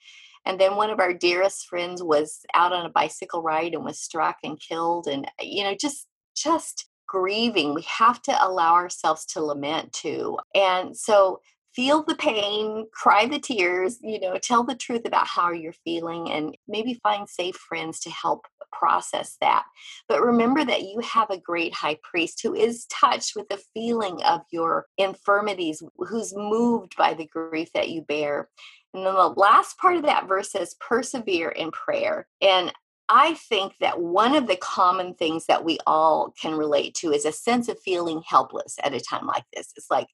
and 0.46 0.58
then 0.58 0.76
one 0.76 0.90
of 0.90 1.00
our 1.00 1.12
dearest 1.12 1.66
friends 1.66 2.02
was 2.02 2.40
out 2.54 2.72
on 2.72 2.86
a 2.86 2.90
bicycle 2.90 3.42
ride 3.42 3.74
and 3.74 3.84
was 3.84 4.00
struck 4.00 4.36
and 4.42 4.58
killed. 4.58 5.06
And 5.06 5.30
you 5.40 5.64
know, 5.64 5.74
just 5.78 6.06
just 6.36 6.86
grieving. 7.06 7.74
We 7.74 7.82
have 7.82 8.22
to 8.22 8.44
allow 8.44 8.74
ourselves 8.74 9.26
to 9.26 9.42
lament 9.42 9.92
too. 9.92 10.38
And 10.54 10.96
so 10.96 11.40
feel 11.78 12.02
the 12.02 12.16
pain, 12.16 12.88
cry 12.92 13.24
the 13.24 13.38
tears, 13.38 13.98
you 14.02 14.18
know, 14.18 14.36
tell 14.36 14.64
the 14.64 14.74
truth 14.74 15.02
about 15.04 15.28
how 15.28 15.52
you're 15.52 15.72
feeling 15.84 16.28
and 16.28 16.56
maybe 16.66 16.98
find 17.04 17.28
safe 17.28 17.54
friends 17.54 18.00
to 18.00 18.10
help 18.10 18.46
process 18.72 19.36
that. 19.40 19.62
But 20.08 20.20
remember 20.20 20.64
that 20.64 20.82
you 20.82 20.98
have 21.04 21.30
a 21.30 21.38
great 21.38 21.72
high 21.72 21.96
priest 22.02 22.40
who 22.42 22.52
is 22.52 22.86
touched 22.86 23.36
with 23.36 23.48
the 23.48 23.62
feeling 23.74 24.20
of 24.24 24.40
your 24.50 24.86
infirmities, 24.98 25.80
who's 25.98 26.34
moved 26.34 26.96
by 26.96 27.14
the 27.14 27.26
grief 27.26 27.70
that 27.74 27.90
you 27.90 28.02
bear. 28.02 28.48
And 28.92 29.06
then 29.06 29.14
the 29.14 29.28
last 29.36 29.78
part 29.78 29.94
of 29.94 30.02
that 30.02 30.26
verse 30.26 30.50
says, 30.50 30.74
persevere 30.80 31.50
in 31.50 31.70
prayer. 31.70 32.26
And 32.40 32.72
I 33.08 33.34
think 33.34 33.74
that 33.80 34.00
one 34.00 34.34
of 34.34 34.46
the 34.46 34.56
common 34.56 35.14
things 35.14 35.46
that 35.46 35.64
we 35.64 35.78
all 35.86 36.34
can 36.40 36.54
relate 36.54 36.94
to 36.96 37.12
is 37.12 37.24
a 37.24 37.32
sense 37.32 37.68
of 37.68 37.80
feeling 37.80 38.22
helpless 38.26 38.76
at 38.82 38.92
a 38.94 39.00
time 39.00 39.26
like 39.26 39.44
this. 39.54 39.72
It's 39.76 39.90
like 39.90 40.08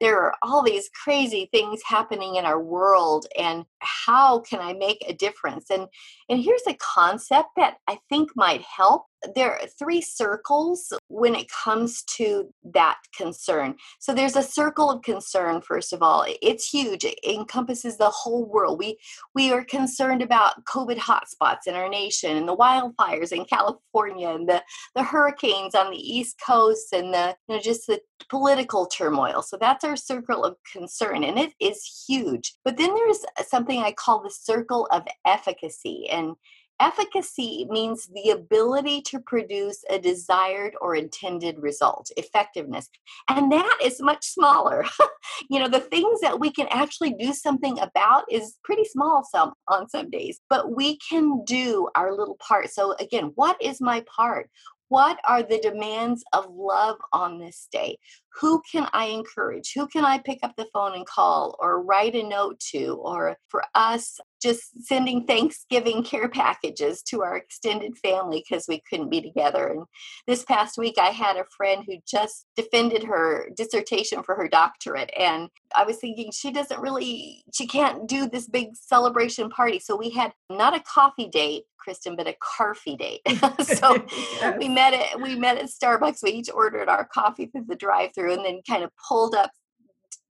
there 0.00 0.20
are 0.20 0.34
all 0.42 0.62
these 0.62 0.88
crazy 1.04 1.48
things 1.52 1.80
happening 1.84 2.36
in 2.36 2.44
our 2.44 2.60
world 2.60 3.26
and 3.36 3.64
how 3.80 4.40
can 4.40 4.60
I 4.60 4.72
make 4.72 5.04
a 5.06 5.14
difference? 5.14 5.70
And 5.70 5.88
and 6.28 6.40
here's 6.40 6.66
a 6.66 6.74
concept 6.74 7.48
that 7.56 7.76
I 7.88 7.98
think 8.08 8.30
might 8.36 8.62
help 8.62 9.06
there 9.34 9.52
are 9.52 9.66
three 9.78 10.00
circles 10.00 10.92
when 11.08 11.34
it 11.34 11.50
comes 11.50 12.02
to 12.04 12.52
that 12.72 12.98
concern. 13.16 13.74
So 13.98 14.14
there's 14.14 14.36
a 14.36 14.42
circle 14.42 14.90
of 14.90 15.02
concern 15.02 15.60
first 15.60 15.92
of 15.92 16.02
all. 16.02 16.24
It's 16.42 16.68
huge. 16.68 17.04
It 17.04 17.18
encompasses 17.24 17.96
the 17.96 18.10
whole 18.10 18.44
world. 18.44 18.78
We 18.78 18.98
we 19.34 19.52
are 19.52 19.64
concerned 19.64 20.22
about 20.22 20.64
COVID 20.64 20.98
hotspots 20.98 21.66
in 21.66 21.74
our 21.74 21.88
nation 21.88 22.36
and 22.36 22.48
the 22.48 22.56
wildfires 22.56 23.32
in 23.32 23.44
California 23.44 24.28
and 24.28 24.48
the 24.48 24.62
the 24.94 25.02
hurricanes 25.02 25.74
on 25.74 25.90
the 25.90 25.96
East 25.96 26.40
Coast 26.44 26.92
and 26.92 27.12
the 27.12 27.36
you 27.48 27.56
know 27.56 27.60
just 27.60 27.86
the 27.86 28.00
political 28.28 28.86
turmoil. 28.86 29.42
So 29.42 29.56
that's 29.56 29.84
our 29.84 29.96
circle 29.96 30.44
of 30.44 30.56
concern 30.72 31.24
and 31.24 31.38
it 31.38 31.52
is 31.60 32.04
huge. 32.08 32.54
But 32.64 32.76
then 32.76 32.94
there's 32.94 33.24
something 33.48 33.80
I 33.80 33.92
call 33.92 34.22
the 34.22 34.30
circle 34.30 34.86
of 34.92 35.02
efficacy 35.26 36.08
and 36.10 36.34
Efficacy 36.80 37.66
means 37.70 38.08
the 38.14 38.30
ability 38.30 39.02
to 39.02 39.20
produce 39.20 39.84
a 39.90 39.98
desired 39.98 40.74
or 40.80 40.94
intended 40.94 41.58
result, 41.58 42.10
effectiveness. 42.16 42.88
And 43.28 43.50
that 43.50 43.78
is 43.82 44.00
much 44.00 44.24
smaller. 44.24 44.84
you 45.50 45.58
know, 45.58 45.68
the 45.68 45.80
things 45.80 46.20
that 46.20 46.38
we 46.38 46.50
can 46.50 46.68
actually 46.70 47.14
do 47.14 47.32
something 47.32 47.78
about 47.80 48.24
is 48.30 48.58
pretty 48.62 48.84
small 48.84 49.24
some 49.24 49.52
on 49.66 49.88
some 49.88 50.10
days, 50.10 50.40
but 50.48 50.76
we 50.76 50.98
can 50.98 51.44
do 51.44 51.88
our 51.96 52.14
little 52.14 52.36
part. 52.36 52.70
So 52.70 52.94
again, 53.00 53.32
what 53.34 53.60
is 53.60 53.80
my 53.80 54.04
part? 54.14 54.48
What 54.88 55.18
are 55.28 55.42
the 55.42 55.58
demands 55.58 56.24
of 56.32 56.46
love 56.50 56.96
on 57.12 57.38
this 57.38 57.68
day? 57.70 57.98
Who 58.40 58.62
can 58.70 58.88
I 58.92 59.06
encourage? 59.06 59.72
Who 59.74 59.86
can 59.86 60.04
I 60.04 60.18
pick 60.18 60.38
up 60.42 60.54
the 60.56 60.68
phone 60.72 60.94
and 60.94 61.06
call 61.06 61.56
or 61.58 61.82
write 61.82 62.14
a 62.14 62.22
note 62.22 62.58
to? 62.70 62.98
Or 63.02 63.36
for 63.48 63.64
us, 63.74 64.18
just 64.40 64.86
sending 64.86 65.24
Thanksgiving 65.24 66.02
care 66.02 66.28
packages 66.28 67.02
to 67.02 67.22
our 67.22 67.36
extended 67.36 67.96
family 67.98 68.44
because 68.48 68.66
we 68.68 68.82
couldn't 68.88 69.10
be 69.10 69.20
together. 69.20 69.68
And 69.68 69.84
this 70.26 70.44
past 70.44 70.78
week, 70.78 70.96
I 70.98 71.08
had 71.08 71.36
a 71.36 71.44
friend 71.56 71.84
who 71.86 71.96
just 72.06 72.46
defended 72.56 73.04
her 73.04 73.48
dissertation 73.56 74.22
for 74.22 74.34
her 74.34 74.48
doctorate. 74.48 75.10
And 75.18 75.48
I 75.76 75.84
was 75.84 75.96
thinking, 75.96 76.30
she 76.32 76.52
doesn't 76.52 76.80
really, 76.80 77.44
she 77.52 77.66
can't 77.66 78.08
do 78.08 78.28
this 78.28 78.48
big 78.48 78.76
celebration 78.76 79.50
party. 79.50 79.78
So 79.78 79.96
we 79.96 80.10
had 80.10 80.32
not 80.50 80.76
a 80.76 80.80
coffee 80.80 81.28
date, 81.28 81.64
Kristen, 81.78 82.16
but 82.16 82.28
a 82.28 82.36
coffee 82.40 82.96
date. 82.96 83.20
so 83.64 83.96
yes. 84.40 84.56
we 84.58 84.68
met 84.68 84.94
at 84.94 85.20
we 85.20 85.36
met 85.36 85.58
at 85.58 85.66
Starbucks. 85.66 86.22
We 86.22 86.30
each 86.30 86.50
ordered 86.52 86.88
our 86.88 87.06
coffee 87.06 87.46
through 87.46 87.64
the 87.68 87.76
drive-through, 87.76 88.34
and 88.34 88.44
then 88.44 88.60
kind 88.68 88.82
of 88.82 88.90
pulled 89.08 89.34
up 89.34 89.50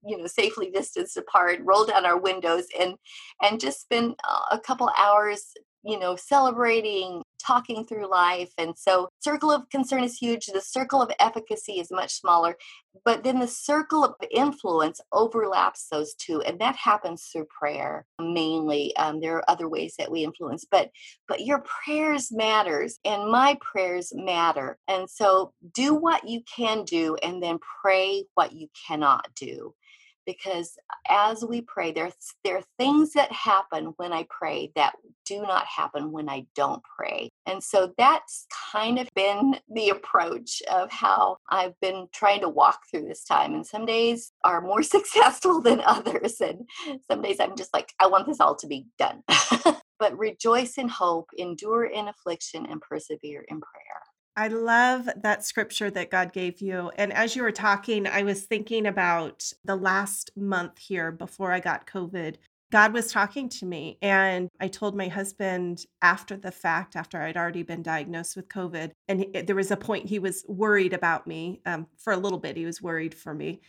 you 0.08 0.16
know 0.16 0.26
safely 0.26 0.70
distanced 0.70 1.16
apart 1.16 1.60
roll 1.62 1.84
down 1.84 2.06
our 2.06 2.18
windows 2.18 2.64
and 2.78 2.94
and 3.42 3.60
just 3.60 3.80
spend 3.80 4.14
a 4.50 4.58
couple 4.58 4.90
hours 4.98 5.52
you 5.84 5.98
know 5.98 6.16
celebrating 6.16 7.22
talking 7.38 7.84
through 7.84 8.10
life 8.10 8.52
and 8.58 8.76
so 8.76 9.08
circle 9.20 9.50
of 9.50 9.68
concern 9.70 10.02
is 10.02 10.16
huge 10.16 10.46
the 10.46 10.60
circle 10.60 11.00
of 11.00 11.10
efficacy 11.20 11.74
is 11.74 11.90
much 11.90 12.12
smaller 12.12 12.56
but 13.04 13.22
then 13.22 13.38
the 13.38 13.46
circle 13.46 14.04
of 14.04 14.14
influence 14.30 15.00
overlaps 15.12 15.86
those 15.90 16.14
two 16.14 16.40
and 16.42 16.58
that 16.58 16.76
happens 16.76 17.28
through 17.32 17.46
prayer 17.46 18.04
mainly 18.20 18.94
um, 18.96 19.20
there 19.20 19.36
are 19.36 19.50
other 19.50 19.68
ways 19.68 19.94
that 19.98 20.10
we 20.10 20.24
influence 20.24 20.64
but 20.70 20.90
but 21.26 21.44
your 21.44 21.62
prayers 21.84 22.32
matters 22.32 22.98
and 23.04 23.30
my 23.30 23.56
prayers 23.60 24.12
matter 24.14 24.78
and 24.88 25.08
so 25.08 25.52
do 25.74 25.94
what 25.94 26.28
you 26.28 26.40
can 26.54 26.84
do 26.84 27.16
and 27.22 27.42
then 27.42 27.58
pray 27.82 28.24
what 28.34 28.52
you 28.52 28.68
cannot 28.86 29.26
do 29.34 29.74
because 30.28 30.76
uh, 30.90 31.30
as 31.30 31.42
we 31.44 31.62
pray 31.62 31.90
there 31.90 32.12
there 32.44 32.58
are 32.58 32.64
things 32.78 33.14
that 33.14 33.32
happen 33.32 33.94
when 33.96 34.12
I 34.12 34.26
pray 34.30 34.70
that 34.76 34.94
do 35.26 35.42
not 35.42 35.66
happen 35.66 36.12
when 36.12 36.28
I 36.28 36.46
don't 36.54 36.82
pray. 36.98 37.30
And 37.46 37.64
so 37.64 37.94
that's 37.98 38.46
kind 38.72 38.98
of 38.98 39.08
been 39.14 39.56
the 39.72 39.90
approach 39.90 40.62
of 40.70 40.90
how 40.92 41.38
I've 41.50 41.78
been 41.80 42.08
trying 42.12 42.42
to 42.42 42.50
walk 42.50 42.80
through 42.90 43.08
this 43.08 43.24
time 43.24 43.54
and 43.54 43.66
some 43.66 43.86
days 43.86 44.32
are 44.44 44.60
more 44.60 44.82
successful 44.96 45.62
than 45.62 45.80
others 45.80 46.40
and 46.42 46.68
some 47.10 47.22
days 47.22 47.40
I'm 47.40 47.56
just 47.56 47.74
like 47.74 47.92
I 47.98 48.06
want 48.08 48.26
this 48.26 48.40
all 48.40 48.56
to 48.56 48.68
be 48.68 48.86
done. 48.98 49.24
but 49.98 50.18
rejoice 50.18 50.78
in 50.78 50.88
hope, 50.88 51.30
endure 51.38 51.86
in 51.86 52.08
affliction 52.08 52.66
and 52.66 52.80
persevere 52.82 53.44
in 53.48 53.60
prayer. 53.60 54.02
I 54.38 54.46
love 54.46 55.08
that 55.24 55.44
scripture 55.44 55.90
that 55.90 56.12
God 56.12 56.32
gave 56.32 56.60
you. 56.60 56.92
And 56.94 57.12
as 57.12 57.34
you 57.34 57.42
were 57.42 57.50
talking, 57.50 58.06
I 58.06 58.22
was 58.22 58.44
thinking 58.44 58.86
about 58.86 59.52
the 59.64 59.74
last 59.74 60.30
month 60.36 60.78
here 60.78 61.10
before 61.10 61.50
I 61.50 61.58
got 61.58 61.88
COVID. 61.88 62.36
God 62.70 62.92
was 62.92 63.10
talking 63.10 63.48
to 63.48 63.66
me, 63.66 63.98
and 64.00 64.48
I 64.60 64.68
told 64.68 64.94
my 64.94 65.08
husband 65.08 65.84
after 66.02 66.36
the 66.36 66.52
fact, 66.52 66.94
after 66.94 67.20
I'd 67.20 67.36
already 67.36 67.64
been 67.64 67.82
diagnosed 67.82 68.36
with 68.36 68.48
COVID, 68.48 68.92
and 69.08 69.26
there 69.44 69.56
was 69.56 69.72
a 69.72 69.76
point 69.76 70.08
he 70.08 70.20
was 70.20 70.44
worried 70.46 70.92
about 70.92 71.26
me 71.26 71.60
um, 71.66 71.88
for 71.96 72.12
a 72.12 72.16
little 72.16 72.38
bit. 72.38 72.56
He 72.56 72.66
was 72.66 72.80
worried 72.80 73.16
for 73.16 73.34
me 73.34 73.60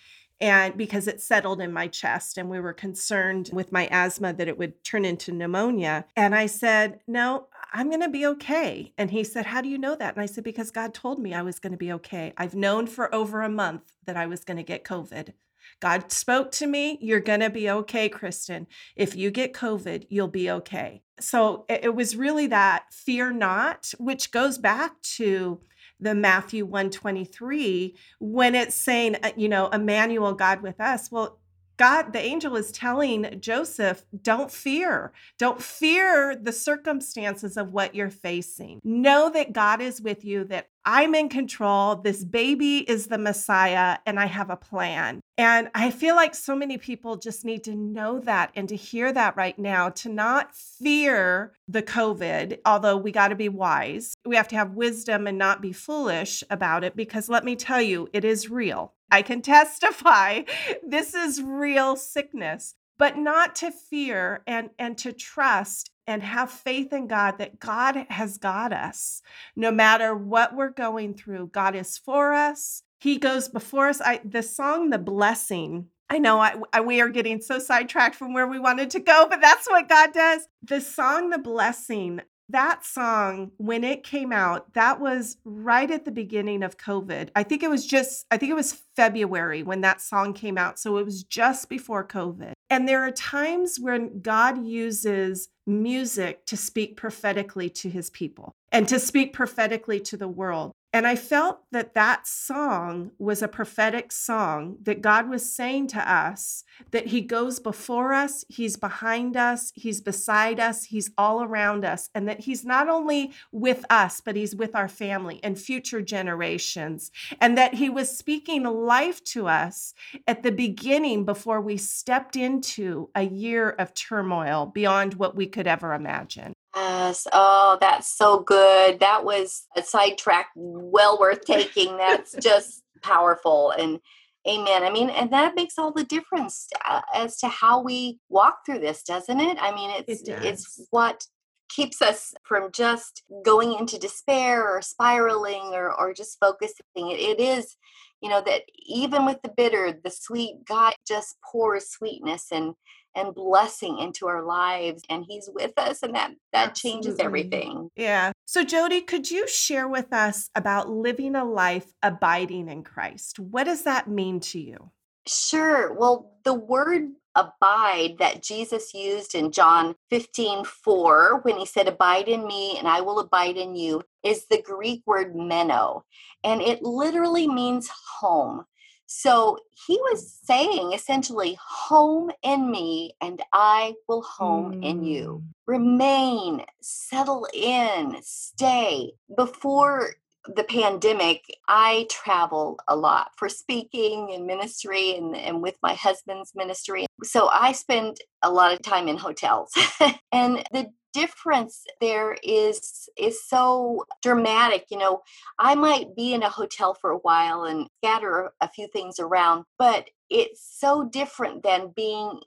and 0.42 0.78
because 0.78 1.08
it 1.08 1.22
settled 1.22 1.62
in 1.62 1.74
my 1.74 1.88
chest 1.88 2.38
and 2.38 2.50
we 2.50 2.60
were 2.60 2.74
concerned 2.74 3.50
with 3.54 3.72
my 3.72 3.88
asthma 3.92 4.34
that 4.34 4.48
it 4.48 4.58
would 4.58 4.84
turn 4.84 5.06
into 5.06 5.32
pneumonia 5.32 6.06
and 6.16 6.36
i 6.36 6.46
said 6.46 7.00
no 7.08 7.48
i'm 7.74 7.90
going 7.90 8.02
to 8.02 8.10
be 8.10 8.26
okay 8.26 8.94
and 8.98 9.12
he 9.12 9.24
said 9.24 9.46
how 9.46 9.62
do 9.62 9.70
you 9.70 9.78
know 9.78 9.96
that 9.96 10.16
and 10.16 10.24
i 10.24 10.26
said 10.26 10.44
because 10.44 10.72
god 10.72 10.94
told 10.94 11.20
me 11.20 11.34
i 11.34 11.42
was 11.42 11.60
going 11.60 11.72
to 11.72 11.78
be 11.78 11.92
okay 11.92 12.34
i've 12.38 12.56
known 12.56 12.88
for 12.88 13.14
over 13.14 13.42
a 13.42 13.50
month 13.50 13.94
that 14.06 14.18
i 14.18 14.26
was 14.26 14.44
going 14.44 14.58
to 14.58 14.64
get 14.64 14.84
covid 14.84 15.34
God 15.80 16.12
spoke 16.12 16.52
to 16.54 16.68
me, 16.68 16.98
you're 17.00 17.20
going 17.20 17.40
to 17.40 17.50
be 17.50 17.70
okay, 17.70 18.10
Kristen. 18.10 18.68
If 18.96 19.16
you 19.16 19.32
get 19.32 19.54
COVID, 19.54 20.08
you'll 20.10 20.28
be 20.28 20.50
okay. 20.52 21.04
So 21.20 21.66
it, 21.70 21.96
was 21.96 22.16
really 22.16 22.48
that 22.48 22.86
fear 22.92 23.32
not, 23.32 23.92
which 23.98 24.32
goes 24.32 24.58
back 24.58 25.02
to 25.16 25.62
the 26.00 26.16
Matthew 26.16 26.66
123 26.66 27.96
when 28.20 28.56
it's 28.56 28.76
saying, 28.76 29.18
uh, 29.24 29.32
you 29.36 29.50
know, 29.50 29.68
Emmanuel, 29.68 30.34
God 30.34 30.62
with 30.62 30.80
us. 30.80 31.12
Well, 31.12 31.40
God, 31.80 32.12
the 32.12 32.20
angel 32.20 32.58
is 32.58 32.74
telling 32.74 33.40
Joseph, 33.40 34.04
don't 34.22 34.52
fear. 34.52 35.14
Don't 35.38 35.64
fear 35.64 36.36
the 36.36 36.52
circumstances 36.52 37.56
of 37.56 37.72
what 37.72 37.96
you're 37.96 38.10
facing. 38.10 38.82
Know 38.84 39.30
that 39.30 39.54
God 39.54 39.80
is 39.80 40.02
with 40.02 40.26
you, 40.26 40.44
that 40.46 40.69
I'm 40.86 41.14
in 41.14 41.30
control. 41.30 41.96
This 41.96 42.24
baby 42.24 42.80
is 42.80 43.08
the 43.08 43.18
Messiah, 43.18 43.98
and 44.06 44.20
I 44.20 44.26
have 44.26 44.50
a 44.50 44.58
plan. 44.58 45.22
And 45.38 45.70
I 45.74 45.92
feel 45.92 46.16
like 46.16 46.36
so 46.36 46.56
many 46.56 46.78
people 46.78 47.16
just 47.16 47.46
need 47.46 47.64
to 47.66 47.76
know 47.76 48.20
that 48.20 48.52
and 48.56 48.68
to 48.70 48.76
hear 48.76 49.12
that 49.14 49.38
right 49.38 49.58
now, 49.58 49.90
to 49.90 50.10
not 50.10 50.56
fear 50.56 51.54
the 51.68 51.82
COVID, 51.82 52.60
although 52.66 52.98
we 52.98 53.12
got 53.12 53.30
to 53.30 53.36
be 53.36 53.50
wise. 53.50 54.14
We 54.26 54.36
have 54.36 54.48
to 54.50 54.56
have 54.56 54.74
wisdom 54.74 55.28
and 55.28 55.38
not 55.38 55.62
be 55.62 55.72
foolish 55.72 56.44
about 56.50 56.84
it 56.84 56.96
because 56.96 57.30
let 57.30 57.46
me 57.46 57.56
tell 57.56 57.82
you, 57.82 58.10
it 58.12 58.26
is 58.26 58.50
real. 58.50 58.94
I 59.12 59.22
can 59.22 59.42
testify 59.44 60.42
this 60.86 61.14
is 61.14 61.42
real 61.42 61.96
sickness, 61.96 62.76
but 62.98 63.18
not 63.18 63.56
to 63.58 63.72
fear 63.72 64.44
and, 64.46 64.72
and 64.78 64.98
to 65.00 65.14
trust 65.14 65.92
and 66.10 66.24
have 66.24 66.50
faith 66.50 66.92
in 66.92 67.08
God 67.08 67.38
that 67.38 67.60
God 67.60 68.08
has 68.10 68.40
got 68.40 68.74
us. 68.74 69.22
No 69.56 69.72
matter 69.72 70.16
what 70.16 70.56
we're 70.56 70.72
going 70.72 71.14
through, 71.14 71.52
God 71.54 71.76
is 71.76 71.98
for 71.98 72.34
us. 72.34 72.82
He 73.00 73.18
goes 73.18 73.48
before 73.48 73.88
us. 73.88 74.02
I 74.02 74.20
the 74.26 74.44
song 74.44 74.90
The 74.90 74.98
Blessing 74.98 75.86
I 76.12 76.18
know 76.18 76.40
I, 76.40 76.56
I, 76.74 76.82
we 76.82 77.02
are 77.02 77.10
getting 77.10 77.40
so 77.40 77.60
sidetracked 77.60 78.16
from 78.16 78.34
where 78.34 78.48
we 78.48 78.58
wanted 78.58 78.90
to 78.92 79.00
go, 79.00 79.28
but 79.30 79.42
that's 79.42 79.70
what 79.70 79.88
God 79.88 80.12
does. 80.12 80.48
The 80.64 80.82
song, 80.82 81.30
The 81.30 81.38
Blessing, 81.38 82.22
that 82.50 82.84
song 82.84 83.52
when 83.58 83.84
it 83.84 84.04
came 84.04 84.34
out 84.34 84.74
that 84.74 85.00
was 85.00 85.38
right 85.46 85.92
at 85.92 86.04
the 86.04 86.12
beginning 86.12 86.64
of 86.64 86.78
covid 86.78 87.30
i 87.36 87.44
think 87.44 87.62
it 87.62 87.70
was 87.70 87.86
just 87.86 88.26
i 88.32 88.38
think 88.38 88.50
it 88.50 88.56
was 88.56 88.82
february 88.96 89.62
when 89.62 89.82
that 89.82 90.02
song 90.02 90.34
came 90.34 90.58
out 90.58 90.80
so 90.80 90.98
it 90.98 91.06
was 91.06 91.24
just 91.24 91.70
before 91.70 92.04
covid 92.04 92.54
and 92.70 92.88
there 92.88 93.02
are 93.02 93.12
times 93.12 93.80
when 93.80 94.22
god 94.22 94.66
uses 94.66 95.50
music 95.66 96.46
to 96.46 96.58
speak 96.58 96.98
prophetically 96.98 97.70
to 97.70 97.90
his 97.90 98.10
people 98.10 98.56
and 98.72 98.88
to 98.88 99.00
speak 99.00 99.34
prophetically 99.34 100.00
to 100.00 100.18
the 100.18 100.28
world 100.28 100.72
and 100.92 101.06
I 101.06 101.16
felt 101.16 101.62
that 101.72 101.94
that 101.94 102.26
song 102.26 103.12
was 103.20 103.44
a 103.44 103.48
prophetic 103.48 104.12
song 104.12 104.78
that 104.82 105.04
God 105.04 105.30
was 105.30 105.54
saying 105.54 105.88
to 105.90 106.12
us 106.12 106.64
that 106.90 107.08
He 107.08 107.22
goes 107.22 107.60
before 107.60 108.12
us, 108.12 108.44
He's 108.50 108.76
behind 108.76 109.38
us, 109.38 109.72
He's 109.76 110.02
beside 110.02 110.60
us, 110.60 110.86
He's 110.86 111.12
all 111.16 111.44
around 111.44 111.86
us, 111.86 112.10
and 112.16 112.28
that 112.28 112.40
He's 112.40 112.66
not 112.66 112.90
only 112.90 113.34
with 113.52 113.86
us, 113.92 114.20
but 114.20 114.36
He's 114.36 114.56
with 114.56 114.76
our 114.76 114.88
family 114.88 115.40
and 115.44 115.60
future 115.60 116.02
generations. 116.02 117.12
And 117.40 117.56
that 117.56 117.76
He 117.76 117.90
was 117.90 118.18
speaking 118.18 118.64
life 118.64 119.24
to 119.26 119.48
us 119.48 119.94
at 120.28 120.42
the 120.42 120.52
beginning 120.52 121.24
before 121.24 121.62
we 121.62 121.78
stepped 121.78 122.36
into 122.36 123.10
a 123.14 123.24
year 123.24 123.70
of 123.70 123.94
turmoil 123.94 124.66
beyond 124.66 125.14
what 125.14 125.36
we 125.36 125.46
could 125.46 125.68
ever 125.68 125.94
imagine. 125.94 126.54
Yes. 126.76 127.28
Oh, 127.34 127.78
that's 127.82 128.16
so 128.16 128.42
good. 128.42 129.00
That 129.00 129.26
was 129.26 129.66
a 129.76 129.82
sidetrack 129.82 130.48
well 130.56 131.18
worth 131.20 131.42
taking. 131.42 131.98
That's 131.98 132.36
just 132.42 132.84
powerful. 133.02 133.72
And 133.72 134.00
amen. 134.48 134.84
I 134.84 134.92
mean, 134.92 135.10
and 135.10 135.32
that 135.34 135.56
makes 135.56 135.78
all 135.78 135.92
the 135.92 136.04
difference 136.04 136.68
uh, 136.88 137.02
as 137.14 137.38
to 137.38 137.48
how 137.48 137.82
we 137.82 138.20
walk 138.30 138.60
through 138.66 138.80
this, 138.80 139.04
doesn't 139.04 139.40
it? 139.40 139.58
I 139.60 139.74
mean, 139.74 139.92
it's 139.92 140.22
it 140.22 140.40
it's 140.44 140.88
what 140.92 141.26
keeps 141.70 142.02
us 142.02 142.34
from 142.44 142.72
just 142.72 143.24
going 143.46 143.74
into 143.74 144.00
despair 144.00 144.68
or 144.68 144.82
spiraling 144.82 145.72
or, 145.74 145.94
or 146.00 146.14
just 146.14 146.38
focusing. 146.40 147.12
It, 147.12 147.20
it 147.20 147.40
is, 147.40 147.78
you 148.22 148.30
know, 148.30 148.42
that 148.46 148.64
even 148.88 149.26
with 149.26 149.42
the 149.44 149.54
bitter, 149.56 149.94
the 150.04 150.10
sweet, 150.10 150.66
God 150.68 150.94
just 151.08 151.38
pours 151.50 151.90
sweetness 151.90 152.48
and 152.52 152.74
and 153.16 153.34
blessing 153.34 154.00
into 154.00 154.28
our 154.28 154.44
lives 154.44 155.04
and 155.10 155.26
he's 155.28 155.50
with 155.54 155.74
us 155.78 156.04
and 156.04 156.16
that 156.16 156.32
that 156.54 156.70
Absolutely. 156.70 157.02
changes 157.02 157.20
everything. 157.20 157.90
Yeah. 157.96 158.32
So 158.46 158.64
jodi 158.64 159.02
could 159.02 159.30
you 159.30 159.48
share 159.48 159.88
with 159.88 160.14
us 160.14 160.50
about 160.56 160.90
living 160.90 161.36
a 161.36 161.46
life 161.46 161.92
abiding 162.04 162.70
in 162.70 162.84
christ? 162.84 163.40
What 163.40 163.66
does 163.66 163.84
that 163.84 164.08
mean 164.08 164.40
to 164.42 164.60
you? 164.60 164.92
Sure. 165.28 165.94
Well 165.94 166.34
the 166.44 166.54
word 166.54 167.10
abide 167.36 168.16
that 168.18 168.42
jesus 168.42 168.92
used 168.94 169.36
in 169.36 169.52
john 169.52 169.96
15 170.10 170.66
4 170.66 171.42
when 171.44 171.58
he 171.58 171.66
said 171.66 171.88
abide 171.88 172.28
in 172.28 172.46
me 172.46 172.76
and 172.80 172.88
i 172.88 173.02
will 173.02 173.20
abide 173.20 173.56
in 173.56 173.76
you 173.76 174.02
is 174.24 174.48
the 174.50 174.62
greek 174.64 175.04
word 175.06 175.36
meno 175.36 176.04
and 176.44 176.60
it 176.60 176.82
literally 176.82 177.48
means 177.48 177.88
home 178.20 178.66
so 179.12 179.58
he 179.88 179.98
was 180.12 180.38
saying 180.44 180.94
essentially, 180.94 181.58
home 181.60 182.30
in 182.44 182.70
me 182.70 183.16
and 183.20 183.42
I 183.52 183.96
will 184.08 184.22
home 184.22 184.76
mm. 184.76 184.86
in 184.86 185.04
you. 185.04 185.42
Mm. 185.44 185.54
Remain, 185.66 186.66
settle 186.80 187.48
in, 187.52 188.18
stay. 188.22 189.14
Before 189.36 190.14
the 190.46 190.64
pandemic, 190.64 191.44
I 191.68 192.06
traveled 192.12 192.82
a 192.88 192.96
lot 192.96 193.32
for 193.36 193.50
speaking 193.50 194.32
and 194.32 194.46
ministry 194.46 195.16
and, 195.18 195.36
and 195.36 195.60
with 195.60 195.76
my 195.82 195.96
husband's 195.96 196.54
ministry. 196.54 197.08
So 197.24 197.48
I 197.48 197.72
spend 197.72 198.18
a 198.44 198.52
lot 198.52 198.74
of 198.74 198.82
time 198.84 199.08
in 199.08 199.18
hotels. 199.18 199.72
and 200.32 200.64
the 200.72 200.92
difference 201.14 201.84
there 202.02 202.36
is 202.44 203.10
is 203.18 203.44
so 203.48 204.06
dramatic 204.22 204.86
you 204.90 204.98
know 204.98 205.22
i 205.58 205.74
might 205.76 206.16
be 206.16 206.34
in 206.34 206.44
a 206.44 206.50
hotel 206.50 206.94
for 206.94 207.12
a 207.12 207.18
while 207.20 207.64
and 207.64 207.88
scatter 207.98 208.52
a 208.62 208.70
few 208.70 208.88
things 208.88 209.20
around 209.20 209.64
but 209.78 210.10
it's 210.30 210.62
so 210.80 211.04
different 211.06 211.64
than 211.64 211.92
being 211.96 212.40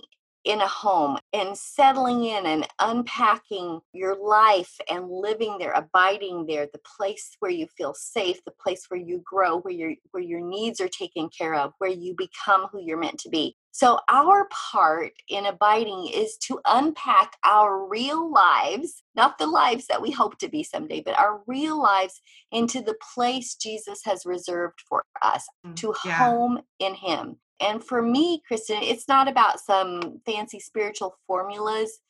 in 0.44 0.60
a 0.60 0.66
home 0.66 1.18
and 1.32 1.56
settling 1.56 2.24
in 2.24 2.46
and 2.46 2.66
unpacking 2.80 3.80
your 3.92 4.16
life 4.16 4.76
and 4.90 5.08
living 5.08 5.56
there 5.58 5.72
abiding 5.72 6.46
there 6.46 6.66
the 6.72 6.80
place 6.96 7.36
where 7.38 7.50
you 7.50 7.66
feel 7.76 7.94
safe 7.94 8.44
the 8.44 8.50
place 8.50 8.86
where 8.88 9.00
you 9.00 9.22
grow 9.24 9.58
where 9.60 9.74
your 9.74 9.92
where 10.10 10.22
your 10.22 10.40
needs 10.40 10.80
are 10.80 10.88
taken 10.88 11.28
care 11.28 11.54
of 11.54 11.72
where 11.78 11.90
you 11.90 12.14
become 12.16 12.66
who 12.72 12.80
you're 12.82 12.98
meant 12.98 13.18
to 13.18 13.28
be 13.28 13.56
so 13.70 14.00
our 14.08 14.48
part 14.50 15.12
in 15.28 15.46
abiding 15.46 16.10
is 16.12 16.36
to 16.38 16.60
unpack 16.66 17.36
our 17.44 17.86
real 17.86 18.30
lives 18.30 19.02
not 19.14 19.38
the 19.38 19.46
lives 19.46 19.86
that 19.86 20.02
we 20.02 20.10
hope 20.10 20.38
to 20.38 20.48
be 20.48 20.64
someday 20.64 21.00
but 21.00 21.18
our 21.18 21.40
real 21.46 21.80
lives 21.80 22.20
into 22.50 22.80
the 22.82 22.96
place 23.14 23.54
jesus 23.54 24.00
has 24.04 24.26
reserved 24.26 24.80
for 24.88 25.04
us 25.22 25.46
mm, 25.64 25.76
to 25.76 25.94
yeah. 26.04 26.12
home 26.14 26.58
in 26.80 26.94
him 26.94 27.36
and 27.60 27.82
for 27.82 28.02
me, 28.02 28.42
Kristen, 28.46 28.78
it's 28.82 29.08
not 29.08 29.28
about 29.28 29.60
some 29.60 30.20
fancy 30.26 30.58
spiritual 30.58 31.16
formulas. 31.26 32.00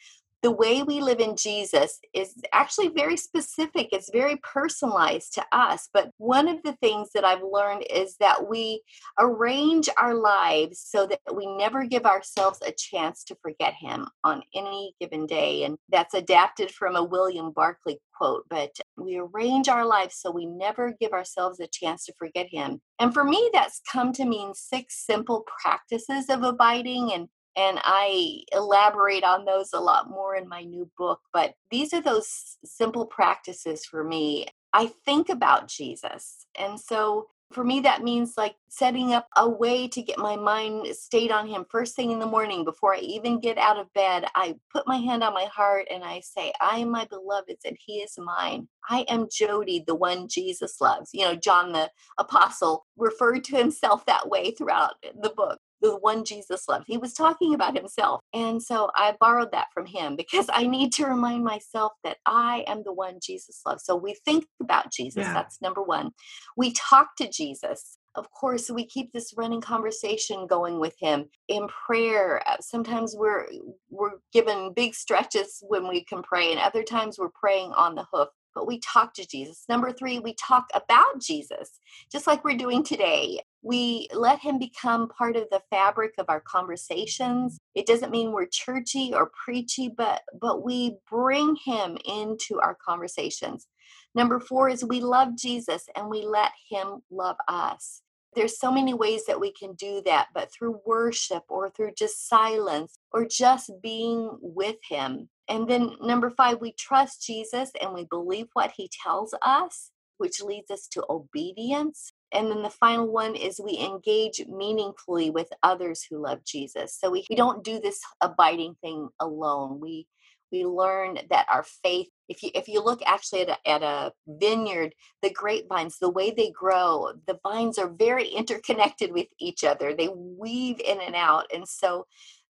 The 0.42 0.50
way 0.50 0.82
we 0.82 1.00
live 1.00 1.20
in 1.20 1.36
Jesus 1.36 2.00
is 2.12 2.34
actually 2.52 2.88
very 2.88 3.16
specific. 3.16 3.90
It's 3.92 4.10
very 4.10 4.36
personalized 4.42 5.34
to 5.34 5.44
us. 5.52 5.88
But 5.94 6.10
one 6.18 6.48
of 6.48 6.62
the 6.64 6.72
things 6.82 7.10
that 7.14 7.24
I've 7.24 7.44
learned 7.44 7.84
is 7.88 8.16
that 8.18 8.48
we 8.48 8.82
arrange 9.20 9.88
our 9.98 10.14
lives 10.14 10.80
so 10.84 11.06
that 11.06 11.20
we 11.32 11.46
never 11.46 11.84
give 11.84 12.06
ourselves 12.06 12.58
a 12.66 12.72
chance 12.72 13.22
to 13.24 13.36
forget 13.40 13.74
Him 13.74 14.08
on 14.24 14.42
any 14.54 14.94
given 15.00 15.26
day. 15.26 15.62
And 15.62 15.78
that's 15.88 16.14
adapted 16.14 16.72
from 16.72 16.96
a 16.96 17.04
William 17.04 17.52
Barclay 17.52 17.98
quote, 18.16 18.44
but 18.50 18.70
we 18.96 19.18
arrange 19.18 19.68
our 19.68 19.84
lives 19.84 20.16
so 20.16 20.30
we 20.30 20.46
never 20.46 20.94
give 21.00 21.12
ourselves 21.12 21.60
a 21.60 21.66
chance 21.66 22.04
to 22.06 22.14
forget 22.18 22.48
Him. 22.50 22.80
And 22.98 23.14
for 23.14 23.24
me, 23.24 23.50
that's 23.52 23.80
come 23.90 24.12
to 24.14 24.24
mean 24.24 24.54
six 24.54 25.04
simple 25.06 25.44
practices 25.60 26.28
of 26.28 26.42
abiding. 26.42 27.12
And 27.12 27.28
and 27.56 27.78
I 27.82 28.44
elaborate 28.52 29.24
on 29.24 29.44
those 29.44 29.70
a 29.72 29.80
lot 29.80 30.10
more 30.10 30.36
in 30.36 30.48
my 30.48 30.62
new 30.62 30.90
book. 30.96 31.20
But 31.32 31.54
these 31.70 31.92
are 31.92 32.02
those 32.02 32.56
simple 32.64 33.06
practices 33.06 33.84
for 33.84 34.04
me 34.04 34.46
I 34.72 34.90
think 35.04 35.28
about 35.28 35.68
Jesus. 35.68 36.46
And 36.58 36.78
so 36.80 37.28
for 37.52 37.64
me, 37.64 37.80
that 37.80 38.02
means 38.02 38.34
like 38.38 38.54
setting 38.70 39.12
up 39.12 39.26
a 39.36 39.46
way 39.46 39.86
to 39.88 40.00
get 40.00 40.18
my 40.18 40.36
mind 40.36 40.86
stayed 40.96 41.30
on 41.30 41.46
Him 41.46 41.66
first 41.68 41.94
thing 41.94 42.10
in 42.10 42.18
the 42.18 42.26
morning 42.26 42.64
before 42.64 42.94
I 42.94 43.00
even 43.00 43.40
get 43.40 43.58
out 43.58 43.78
of 43.78 43.92
bed. 43.92 44.24
I 44.34 44.54
put 44.72 44.86
my 44.86 44.96
hand 44.96 45.22
on 45.22 45.34
my 45.34 45.44
heart 45.54 45.86
and 45.90 46.02
I 46.02 46.20
say, 46.20 46.52
I 46.62 46.78
am 46.78 46.90
my 46.90 47.04
beloved's 47.10 47.64
and 47.66 47.76
He 47.84 47.98
is 47.98 48.14
mine. 48.16 48.68
I 48.88 49.04
am 49.08 49.28
Jodi, 49.30 49.84
the 49.86 49.94
one 49.94 50.28
Jesus 50.28 50.80
loves. 50.80 51.10
You 51.12 51.26
know, 51.26 51.34
John 51.34 51.72
the 51.72 51.90
Apostle 52.18 52.86
referred 52.96 53.44
to 53.44 53.56
himself 53.56 54.06
that 54.06 54.30
way 54.30 54.52
throughout 54.52 54.94
the 55.20 55.30
book 55.30 55.58
the 55.82 55.96
one 55.96 56.24
Jesus 56.24 56.68
loved. 56.68 56.84
He 56.86 56.96
was 56.96 57.12
talking 57.12 57.54
about 57.54 57.76
himself. 57.76 58.20
And 58.32 58.62
so 58.62 58.90
I 58.94 59.16
borrowed 59.20 59.52
that 59.52 59.68
from 59.74 59.86
him 59.86 60.16
because 60.22 60.46
I 60.52 60.66
need 60.66 60.92
to 60.94 61.06
remind 61.06 61.44
myself 61.44 61.92
that 62.04 62.18
I 62.24 62.64
am 62.66 62.82
the 62.84 62.92
one 62.92 63.18
Jesus 63.22 63.60
loves. 63.66 63.84
So 63.84 63.96
we 63.96 64.14
think 64.24 64.46
about 64.62 64.92
Jesus. 64.92 65.24
Yeah. 65.24 65.34
That's 65.34 65.60
number 65.60 65.82
one. 65.82 66.12
We 66.56 66.72
talk 66.72 67.16
to 67.18 67.28
Jesus. 67.28 67.98
Of 68.14 68.30
course, 68.30 68.70
we 68.70 68.84
keep 68.84 69.10
this 69.12 69.32
running 69.36 69.62
conversation 69.62 70.46
going 70.46 70.78
with 70.78 70.94
him 70.98 71.30
in 71.48 71.66
prayer. 71.86 72.42
Uh, 72.46 72.56
sometimes 72.60 73.14
we're 73.16 73.46
we're 73.88 74.18
given 74.34 74.74
big 74.74 74.94
stretches 74.94 75.64
when 75.66 75.88
we 75.88 76.04
can 76.04 76.22
pray, 76.22 76.52
and 76.52 76.60
other 76.60 76.82
times 76.82 77.18
we're 77.18 77.30
praying 77.30 77.72
on 77.72 77.94
the 77.94 78.04
hoof 78.12 78.28
but 78.54 78.66
we 78.66 78.78
talk 78.80 79.14
to 79.14 79.26
Jesus. 79.26 79.64
Number 79.68 79.92
three, 79.92 80.18
we 80.18 80.34
talk 80.34 80.66
about 80.74 81.20
Jesus, 81.20 81.80
just 82.10 82.26
like 82.26 82.44
we're 82.44 82.56
doing 82.56 82.82
today. 82.82 83.40
We 83.62 84.08
let 84.14 84.40
him 84.40 84.58
become 84.58 85.08
part 85.08 85.36
of 85.36 85.48
the 85.50 85.62
fabric 85.70 86.14
of 86.18 86.26
our 86.28 86.40
conversations. 86.40 87.58
It 87.74 87.86
doesn't 87.86 88.12
mean 88.12 88.32
we're 88.32 88.46
churchy 88.46 89.12
or 89.14 89.30
preachy, 89.44 89.90
but 89.96 90.22
but 90.40 90.64
we 90.64 90.96
bring 91.10 91.56
him 91.64 91.98
into 92.06 92.60
our 92.60 92.76
conversations. 92.84 93.66
Number 94.14 94.40
four 94.40 94.68
is 94.68 94.84
we 94.84 95.00
love 95.00 95.36
Jesus 95.36 95.86
and 95.96 96.10
we 96.10 96.22
let 96.22 96.52
him 96.70 97.02
love 97.10 97.36
us. 97.48 98.02
There's 98.34 98.58
so 98.60 98.72
many 98.72 98.94
ways 98.94 99.26
that 99.26 99.40
we 99.40 99.52
can 99.52 99.74
do 99.74 100.02
that, 100.06 100.28
but 100.34 100.52
through 100.52 100.80
worship 100.86 101.44
or 101.48 101.70
through 101.70 101.92
just 101.98 102.28
silence 102.28 102.94
or 103.12 103.26
just 103.26 103.70
being 103.82 104.30
with 104.40 104.76
him 104.88 105.28
and 105.48 105.68
then 105.68 105.96
number 106.00 106.30
five, 106.30 106.60
we 106.60 106.72
trust 106.72 107.26
Jesus 107.26 107.70
and 107.80 107.92
we 107.92 108.04
believe 108.06 108.48
what 108.54 108.72
he 108.76 108.90
tells 109.02 109.34
us, 109.42 109.90
which 110.18 110.42
leads 110.42 110.70
us 110.70 110.88
to 110.92 111.04
obedience. 111.10 112.11
And 112.32 112.50
then 112.50 112.62
the 112.62 112.70
final 112.70 113.10
one 113.10 113.34
is 113.34 113.60
we 113.60 113.78
engage 113.78 114.44
meaningfully 114.46 115.30
with 115.30 115.52
others 115.62 116.04
who 116.08 116.18
love 116.18 116.44
Jesus. 116.44 116.96
So 116.98 117.10
we, 117.10 117.26
we 117.28 117.36
don't 117.36 117.64
do 117.64 117.80
this 117.80 118.00
abiding 118.20 118.76
thing 118.82 119.08
alone. 119.20 119.80
We 119.80 120.06
we 120.52 120.64
learn 120.66 121.18
that 121.30 121.46
our 121.50 121.64
faith 121.82 122.08
if 122.28 122.42
you 122.42 122.50
if 122.54 122.68
you 122.68 122.84
look 122.84 123.00
actually 123.06 123.40
at 123.40 123.48
a, 123.48 123.68
at 123.68 123.82
a 123.82 124.12
vineyard 124.28 124.94
the 125.22 125.30
grapevines 125.30 125.98
the 125.98 126.10
way 126.10 126.30
they 126.30 126.50
grow 126.50 127.12
the 127.26 127.38
vines 127.42 127.78
are 127.78 127.88
very 127.88 128.28
interconnected 128.36 129.12
with 129.12 129.26
each 129.40 129.64
other 129.64 129.94
they 129.94 130.08
weave 130.14 130.78
in 130.78 131.00
and 131.00 131.16
out 131.16 131.46
and 131.52 131.66
so 131.66 132.06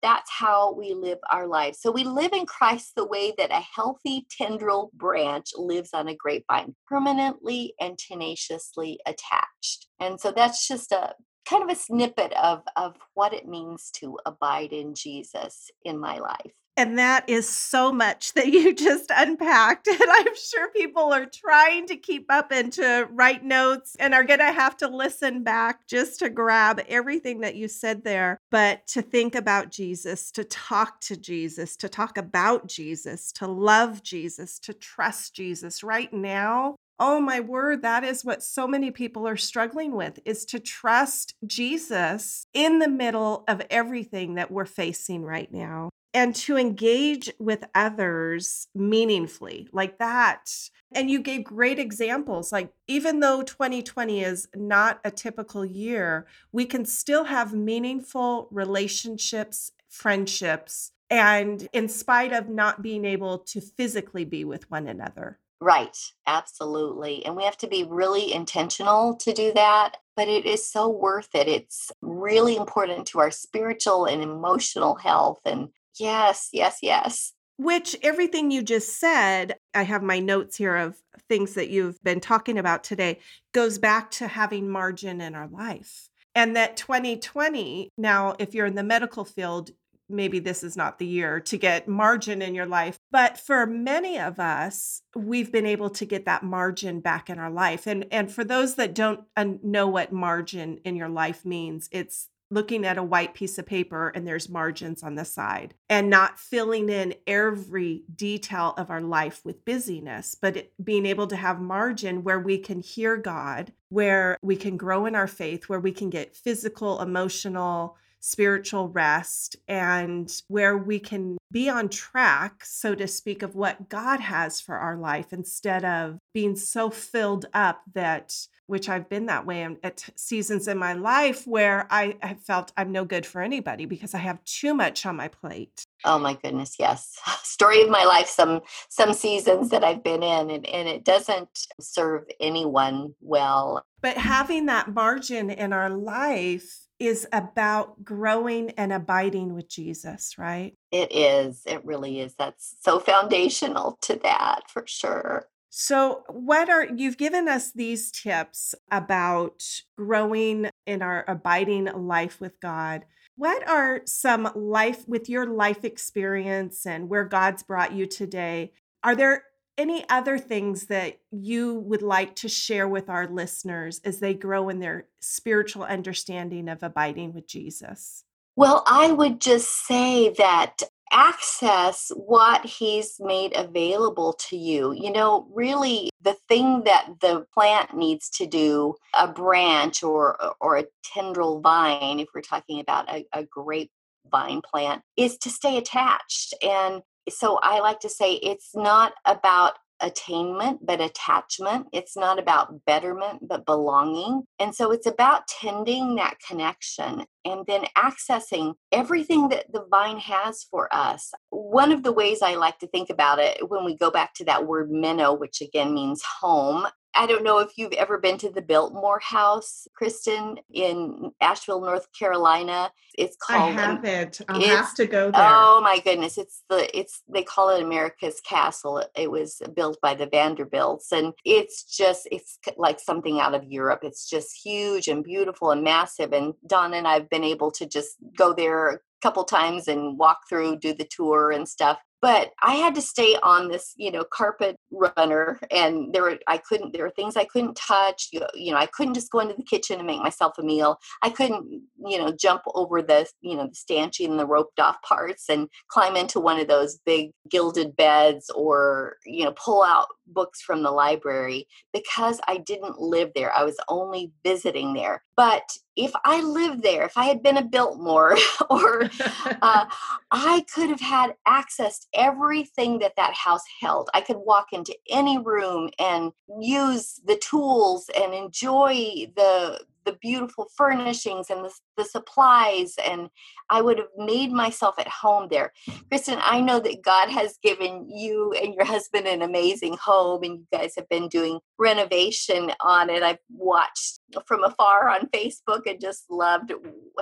that's 0.02 0.30
how 0.30 0.74
we 0.74 0.94
live 0.94 1.18
our 1.30 1.46
lives. 1.46 1.80
So 1.80 1.90
we 1.90 2.04
live 2.04 2.32
in 2.32 2.46
Christ 2.46 2.92
the 2.96 3.06
way 3.06 3.32
that 3.38 3.50
a 3.50 3.64
healthy 3.74 4.26
tendril 4.30 4.90
branch 4.94 5.50
lives 5.56 5.90
on 5.92 6.08
a 6.08 6.14
grapevine, 6.14 6.74
permanently 6.86 7.74
and 7.80 7.98
tenaciously 7.98 8.98
attached. 9.06 9.88
And 10.00 10.20
so 10.20 10.30
that's 10.30 10.68
just 10.68 10.92
a 10.92 11.14
kind 11.48 11.62
of 11.62 11.70
a 11.70 11.80
snippet 11.80 12.32
of, 12.34 12.62
of 12.76 12.96
what 13.14 13.32
it 13.32 13.48
means 13.48 13.90
to 13.96 14.18
abide 14.26 14.72
in 14.72 14.94
Jesus 14.94 15.70
in 15.84 15.98
my 15.98 16.18
life. 16.18 16.52
And 16.78 16.96
that 16.96 17.28
is 17.28 17.48
so 17.48 17.90
much 17.90 18.34
that 18.34 18.46
you 18.46 18.72
just 18.88 19.10
unpacked. 19.10 19.88
And 19.88 20.00
I'm 20.00 20.36
sure 20.36 20.70
people 20.70 21.12
are 21.12 21.26
trying 21.26 21.88
to 21.88 21.96
keep 21.96 22.26
up 22.30 22.52
and 22.52 22.72
to 22.74 23.08
write 23.10 23.44
notes 23.44 23.96
and 23.98 24.14
are 24.14 24.22
going 24.22 24.38
to 24.38 24.52
have 24.52 24.76
to 24.76 24.86
listen 24.86 25.42
back 25.42 25.88
just 25.88 26.20
to 26.20 26.30
grab 26.30 26.80
everything 26.88 27.40
that 27.40 27.56
you 27.56 27.66
said 27.66 28.04
there. 28.04 28.38
But 28.52 28.86
to 28.88 29.02
think 29.02 29.34
about 29.34 29.72
Jesus, 29.72 30.30
to 30.30 30.44
talk 30.44 31.00
to 31.00 31.16
Jesus, 31.16 31.76
to 31.78 31.88
talk 31.88 32.16
about 32.16 32.68
Jesus, 32.68 33.32
to 33.32 33.48
love 33.48 34.04
Jesus, 34.04 34.60
to 34.60 34.72
trust 34.72 35.34
Jesus 35.34 35.82
right 35.82 36.12
now. 36.12 36.76
Oh 37.00 37.20
my 37.20 37.40
word, 37.40 37.82
that 37.82 38.04
is 38.04 38.24
what 38.24 38.42
so 38.42 38.68
many 38.68 38.92
people 38.92 39.26
are 39.26 39.36
struggling 39.36 39.96
with 39.96 40.20
is 40.24 40.44
to 40.46 40.60
trust 40.60 41.34
Jesus 41.44 42.46
in 42.54 42.78
the 42.78 42.88
middle 42.88 43.42
of 43.48 43.62
everything 43.68 44.34
that 44.34 44.52
we're 44.52 44.64
facing 44.64 45.22
right 45.22 45.52
now 45.52 45.90
and 46.14 46.34
to 46.34 46.56
engage 46.56 47.30
with 47.38 47.64
others 47.74 48.68
meaningfully 48.74 49.68
like 49.72 49.98
that. 49.98 50.50
And 50.92 51.10
you 51.10 51.20
gave 51.20 51.44
great 51.44 51.78
examples. 51.78 52.50
Like, 52.50 52.72
even 52.86 53.20
though 53.20 53.42
2020 53.42 54.24
is 54.24 54.48
not 54.54 55.00
a 55.04 55.10
typical 55.10 55.64
year, 55.64 56.26
we 56.50 56.64
can 56.64 56.84
still 56.84 57.24
have 57.24 57.52
meaningful 57.52 58.48
relationships, 58.50 59.72
friendships, 59.90 60.92
and 61.10 61.68
in 61.72 61.88
spite 61.88 62.32
of 62.32 62.48
not 62.48 62.82
being 62.82 63.04
able 63.04 63.38
to 63.38 63.60
physically 63.60 64.24
be 64.24 64.44
with 64.44 64.70
one 64.70 64.86
another. 64.88 65.38
Right, 65.60 65.96
absolutely. 66.26 67.26
And 67.26 67.34
we 67.34 67.42
have 67.44 67.56
to 67.58 67.66
be 67.66 67.84
really 67.84 68.32
intentional 68.32 69.16
to 69.16 69.32
do 69.32 69.52
that, 69.54 69.96
but 70.16 70.28
it 70.28 70.46
is 70.46 70.70
so 70.70 70.88
worth 70.88 71.34
it. 71.34 71.48
It's 71.48 71.90
really 72.00 72.56
important 72.56 73.06
to 73.08 73.18
our 73.18 73.32
spiritual 73.32 74.04
and 74.04 74.22
emotional 74.22 74.94
health 74.94 75.40
and 75.44 75.70
Yes, 75.98 76.48
yes, 76.52 76.78
yes. 76.82 77.32
Which 77.56 77.96
everything 78.02 78.50
you 78.50 78.62
just 78.62 79.00
said, 79.00 79.56
I 79.74 79.82
have 79.82 80.02
my 80.02 80.20
notes 80.20 80.56
here 80.56 80.76
of 80.76 80.96
things 81.28 81.54
that 81.54 81.70
you've 81.70 82.02
been 82.04 82.20
talking 82.20 82.56
about 82.56 82.84
today, 82.84 83.18
goes 83.52 83.78
back 83.78 84.10
to 84.12 84.28
having 84.28 84.68
margin 84.70 85.20
in 85.20 85.34
our 85.34 85.48
life. 85.48 86.08
And 86.34 86.54
that 86.54 86.76
2020, 86.76 87.90
now, 87.98 88.36
if 88.38 88.54
you're 88.54 88.66
in 88.66 88.76
the 88.76 88.84
medical 88.84 89.24
field, 89.24 89.70
maybe 90.08 90.38
this 90.38 90.62
is 90.62 90.76
not 90.76 90.98
the 90.98 91.06
year 91.06 91.40
to 91.40 91.58
get 91.58 91.88
margin 91.88 92.40
in 92.42 92.54
your 92.54 92.66
life. 92.66 92.98
But 93.10 93.38
for 93.38 93.66
many 93.66 94.18
of 94.18 94.38
us, 94.38 95.02
we've 95.14 95.52
been 95.52 95.66
able 95.66 95.90
to 95.90 96.04
get 96.04 96.24
that 96.26 96.42
margin 96.42 97.00
back 97.00 97.28
in 97.28 97.38
our 97.38 97.50
life. 97.50 97.86
And 97.86 98.06
and 98.10 98.30
for 98.30 98.44
those 98.44 98.76
that 98.76 98.94
don't 98.94 99.24
know 99.36 99.88
what 99.88 100.12
margin 100.12 100.78
in 100.84 100.96
your 100.96 101.08
life 101.08 101.44
means, 101.44 101.88
it's 101.92 102.28
looking 102.50 102.84
at 102.84 102.98
a 102.98 103.02
white 103.02 103.34
piece 103.34 103.58
of 103.58 103.66
paper 103.66 104.08
and 104.14 104.26
there's 104.26 104.48
margins 104.48 105.02
on 105.02 105.14
the 105.14 105.24
side 105.24 105.74
and 105.88 106.08
not 106.08 106.38
filling 106.38 106.88
in 106.88 107.14
every 107.26 108.02
detail 108.14 108.74
of 108.76 108.90
our 108.90 109.00
life 109.00 109.44
with 109.44 109.64
busyness, 109.64 110.34
but 110.40 110.56
it, 110.56 110.72
being 110.82 111.06
able 111.06 111.26
to 111.26 111.36
have 111.36 111.60
margin 111.60 112.24
where 112.24 112.40
we 112.40 112.58
can 112.58 112.80
hear 112.80 113.16
God, 113.16 113.72
where 113.90 114.38
we 114.42 114.56
can 114.56 114.76
grow 114.76 115.06
in 115.06 115.14
our 115.14 115.26
faith, 115.26 115.68
where 115.68 115.80
we 115.80 115.92
can 115.92 116.10
get 116.10 116.34
physical, 116.34 117.00
emotional, 117.00 117.96
spiritual 118.20 118.88
rest, 118.88 119.56
and 119.68 120.42
where 120.48 120.76
we 120.76 120.98
can 120.98 121.38
be 121.50 121.68
on 121.68 121.88
track, 121.88 122.64
so 122.64 122.94
to 122.94 123.08
speak, 123.08 123.42
of 123.42 123.54
what 123.54 123.88
God 123.88 124.20
has 124.20 124.60
for 124.60 124.76
our 124.76 124.96
life 124.96 125.32
instead 125.32 125.84
of 125.84 126.18
being 126.34 126.56
so 126.56 126.90
filled 126.90 127.46
up 127.54 127.82
that 127.94 128.34
which 128.68 128.88
I've 128.88 129.08
been 129.08 129.26
that 129.26 129.46
way 129.46 129.66
at 129.82 130.04
seasons 130.14 130.68
in 130.68 130.76
my 130.76 130.92
life 130.92 131.46
where 131.46 131.86
I 131.90 132.16
have 132.20 132.40
felt 132.40 132.70
I'm 132.76 132.92
no 132.92 133.06
good 133.06 133.24
for 133.24 133.40
anybody 133.40 133.86
because 133.86 134.14
I 134.14 134.18
have 134.18 134.44
too 134.44 134.74
much 134.74 135.06
on 135.06 135.16
my 135.16 135.28
plate. 135.28 135.84
Oh 136.04 136.18
my 136.18 136.34
goodness, 136.34 136.76
yes. 136.78 137.18
Story 137.42 137.82
of 137.82 137.88
my 137.88 138.04
life 138.04 138.28
some 138.28 138.60
some 138.90 139.14
seasons 139.14 139.70
that 139.70 139.84
I've 139.84 140.04
been 140.04 140.22
in 140.22 140.50
and, 140.50 140.66
and 140.66 140.86
it 140.86 141.02
doesn't 141.02 141.66
serve 141.80 142.24
anyone 142.40 143.14
well. 143.20 143.82
But 144.02 144.18
having 144.18 144.66
that 144.66 144.94
margin 144.94 145.48
in 145.50 145.72
our 145.72 145.88
life 145.88 146.87
is 146.98 147.26
about 147.32 148.04
growing 148.04 148.70
and 148.70 148.92
abiding 148.92 149.54
with 149.54 149.68
Jesus, 149.68 150.36
right? 150.36 150.74
It 150.90 151.12
is. 151.12 151.62
It 151.66 151.84
really 151.84 152.20
is. 152.20 152.34
That's 152.34 152.76
so 152.80 152.98
foundational 152.98 153.98
to 154.02 154.16
that 154.16 154.70
for 154.70 154.84
sure. 154.86 155.46
So, 155.70 156.22
what 156.28 156.70
are 156.70 156.86
you've 156.86 157.18
given 157.18 157.46
us 157.46 157.72
these 157.72 158.10
tips 158.10 158.74
about 158.90 159.62
growing 159.96 160.70
in 160.86 161.02
our 161.02 161.24
abiding 161.28 161.84
life 161.84 162.40
with 162.40 162.58
God? 162.60 163.04
What 163.36 163.68
are 163.68 164.00
some 164.04 164.50
life 164.56 165.06
with 165.06 165.28
your 165.28 165.46
life 165.46 165.84
experience 165.84 166.86
and 166.86 167.08
where 167.08 167.24
God's 167.24 167.62
brought 167.62 167.92
you 167.92 168.06
today? 168.06 168.72
Are 169.04 169.14
there 169.14 169.44
any 169.78 170.04
other 170.08 170.36
things 170.36 170.86
that 170.86 171.18
you 171.30 171.74
would 171.74 172.02
like 172.02 172.34
to 172.36 172.48
share 172.48 172.88
with 172.88 173.08
our 173.08 173.28
listeners 173.28 174.00
as 174.04 174.18
they 174.18 174.34
grow 174.34 174.68
in 174.68 174.80
their 174.80 175.06
spiritual 175.20 175.84
understanding 175.84 176.68
of 176.68 176.82
abiding 176.82 177.32
with 177.32 177.46
Jesus? 177.46 178.24
Well, 178.56 178.82
I 178.88 179.12
would 179.12 179.40
just 179.40 179.86
say 179.86 180.30
that 180.30 180.82
access 181.12 182.10
what 182.16 182.64
he's 182.64 183.16
made 183.20 183.56
available 183.56 184.34
to 184.34 184.56
you. 184.56 184.92
You 184.92 185.12
know, 185.12 185.46
really 185.54 186.10
the 186.20 186.36
thing 186.48 186.82
that 186.84 187.08
the 187.20 187.46
plant 187.54 187.96
needs 187.96 188.28
to 188.30 188.46
do, 188.46 188.94
a 189.14 189.28
branch 189.28 190.02
or 190.02 190.36
or 190.60 190.76
a 190.76 190.86
tendril 191.04 191.60
vine, 191.60 192.18
if 192.18 192.28
we're 192.34 192.40
talking 192.40 192.80
about 192.80 193.08
a, 193.08 193.24
a 193.32 193.44
grapevine 193.44 194.60
plant, 194.62 195.02
is 195.16 195.38
to 195.38 195.50
stay 195.50 195.76
attached. 195.76 196.52
And 196.62 197.02
so 197.30 197.58
I 197.62 197.80
like 197.80 198.00
to 198.00 198.08
say 198.08 198.34
it's 198.34 198.70
not 198.74 199.12
about 199.24 199.74
attainment, 200.00 200.84
but 200.84 201.00
attachment. 201.00 201.86
It's 201.92 202.16
not 202.16 202.38
about 202.38 202.84
betterment, 202.84 203.48
but 203.48 203.66
belonging. 203.66 204.44
And 204.58 204.74
so 204.74 204.92
it's 204.92 205.06
about 205.06 205.48
tending 205.48 206.14
that 206.16 206.38
connection 206.46 207.24
and 207.44 207.66
then 207.66 207.84
accessing 207.96 208.74
everything 208.92 209.48
that 209.48 209.72
the 209.72 209.84
vine 209.90 210.18
has 210.18 210.64
for 210.70 210.88
us. 210.94 211.32
One 211.50 211.92
of 211.92 212.02
the 212.02 212.12
ways 212.12 212.42
I 212.42 212.54
like 212.54 212.78
to 212.78 212.86
think 212.86 213.10
about 213.10 213.38
it 213.38 213.68
when 213.68 213.84
we 213.84 213.96
go 213.96 214.10
back 214.10 214.34
to 214.34 214.44
that 214.44 214.66
word 214.66 214.90
meno, 214.90 215.32
which 215.34 215.60
again 215.60 215.94
means 215.94 216.22
home, 216.40 216.86
I 217.18 217.26
don't 217.26 217.42
know 217.42 217.58
if 217.58 217.72
you've 217.76 217.94
ever 217.94 218.16
been 218.16 218.38
to 218.38 218.48
the 218.48 218.62
Biltmore 218.62 219.18
House, 219.18 219.88
Kristen, 219.96 220.60
in 220.72 221.32
Asheville, 221.40 221.80
North 221.80 222.06
Carolina. 222.16 222.92
It's 223.18 223.36
called. 223.36 223.70
I 223.70 223.72
haven't. 223.72 224.40
I'll 224.48 224.60
have 224.60 224.94
to 224.94 225.04
go 225.04 225.32
there. 225.32 225.42
Oh 225.44 225.80
my 225.82 225.98
goodness! 225.98 226.38
It's 226.38 226.62
the 226.70 226.96
it's 226.96 227.24
they 227.28 227.42
call 227.42 227.70
it 227.70 227.82
America's 227.82 228.40
Castle. 228.40 229.04
It, 229.16 229.32
was 229.32 229.60
built 229.74 229.98
by 230.00 230.14
the 230.14 230.28
Vanderbilts, 230.28 231.10
and 231.10 231.32
it's 231.44 231.82
just 231.82 232.28
it's 232.30 232.60
like 232.76 233.00
something 233.00 233.40
out 233.40 233.52
of 233.52 233.64
Europe. 233.64 234.00
It's 234.04 234.30
just 234.30 234.64
huge 234.64 235.08
and 235.08 235.24
beautiful 235.24 235.72
and 235.72 235.82
massive. 235.82 236.32
And 236.32 236.54
Don 236.68 236.94
and 236.94 237.08
I've 237.08 237.28
been 237.28 237.42
able 237.42 237.72
to 237.72 237.86
just 237.86 238.14
go 238.38 238.54
there 238.54 238.88
a 238.90 238.98
couple 239.22 239.42
times 239.42 239.88
and 239.88 240.16
walk 240.16 240.42
through, 240.48 240.78
do 240.78 240.94
the 240.94 241.08
tour 241.10 241.50
and 241.50 241.68
stuff 241.68 241.98
but 242.20 242.50
i 242.62 242.74
had 242.74 242.94
to 242.94 243.02
stay 243.02 243.36
on 243.42 243.68
this 243.68 243.94
you 243.96 244.10
know 244.10 244.24
carpet 244.32 244.76
runner 244.90 245.58
and 245.70 246.12
there 246.12 246.22
were 246.22 246.38
i 246.46 246.56
couldn't 246.56 246.92
there 246.92 247.04
were 247.04 247.10
things 247.10 247.36
i 247.36 247.44
couldn't 247.44 247.74
touch 247.76 248.28
you, 248.32 248.40
you 248.54 248.72
know 248.72 248.78
i 248.78 248.86
couldn't 248.86 249.14
just 249.14 249.30
go 249.30 249.40
into 249.40 249.54
the 249.54 249.62
kitchen 249.62 249.98
and 249.98 250.06
make 250.06 250.20
myself 250.20 250.54
a 250.58 250.62
meal. 250.62 250.98
I 251.22 251.30
couldn't 251.30 251.82
you 252.06 252.18
know 252.18 252.32
jump 252.32 252.62
over 252.74 253.02
the 253.02 253.26
you 253.40 253.56
know 253.56 253.66
the 253.68 253.74
stanchion 253.74 254.30
and 254.32 254.40
the 254.40 254.46
roped 254.46 254.80
off 254.80 255.00
parts 255.02 255.48
and 255.48 255.68
climb 255.88 256.16
into 256.16 256.40
one 256.40 256.60
of 256.60 256.68
those 256.68 256.98
big 257.04 257.30
gilded 257.50 257.96
beds 257.96 258.50
or 258.54 259.16
you 259.24 259.44
know 259.44 259.52
pull 259.52 259.82
out 259.82 260.08
books 260.26 260.60
from 260.60 260.82
the 260.82 260.90
library 260.90 261.66
because 261.92 262.40
i 262.46 262.58
didn't 262.58 263.00
live 263.00 263.30
there. 263.34 263.52
I 263.54 263.64
was 263.64 263.76
only 263.88 264.32
visiting 264.44 264.94
there. 264.94 265.22
But 265.36 265.62
if 265.96 266.12
I 266.24 266.40
lived 266.40 266.82
there, 266.82 267.04
if 267.04 267.16
I 267.16 267.24
had 267.24 267.42
been 267.42 267.56
a 267.56 267.64
Biltmore, 267.64 268.36
or 268.70 269.04
uh, 269.62 269.86
I 270.30 270.64
could 270.72 270.90
have 270.90 271.00
had 271.00 271.34
access 271.46 272.00
to 272.00 272.07
everything 272.14 272.98
that 273.00 273.16
that 273.16 273.34
house 273.34 273.64
held. 273.80 274.10
I 274.14 274.20
could 274.20 274.38
walk 274.38 274.72
into 274.72 274.96
any 275.10 275.38
room 275.38 275.90
and 275.98 276.32
use 276.60 277.20
the 277.24 277.36
tools 277.36 278.10
and 278.16 278.34
enjoy 278.34 279.30
the 279.36 279.80
the 280.08 280.16
beautiful 280.22 280.68
furnishings 280.74 281.50
and 281.50 281.64
the, 281.64 281.72
the 281.98 282.04
supplies 282.04 282.94
and 283.06 283.28
i 283.68 283.82
would 283.82 283.98
have 283.98 284.08
made 284.16 284.50
myself 284.50 284.94
at 284.98 285.08
home 285.08 285.48
there. 285.50 285.72
Kristen 286.08 286.38
i 286.42 286.60
know 286.60 286.80
that 286.80 287.02
god 287.04 287.28
has 287.28 287.58
given 287.62 288.08
you 288.08 288.54
and 288.54 288.74
your 288.74 288.86
husband 288.86 289.26
an 289.26 289.42
amazing 289.42 289.96
home 290.02 290.42
and 290.42 290.60
you 290.60 290.66
guys 290.72 290.94
have 290.96 291.08
been 291.10 291.28
doing 291.28 291.60
renovation 291.78 292.72
on 292.80 293.10
it. 293.10 293.22
I've 293.22 293.38
watched 293.50 294.20
from 294.46 294.64
afar 294.64 295.08
on 295.10 295.28
facebook 295.28 295.82
and 295.86 296.00
just 296.00 296.24
loved 296.30 296.72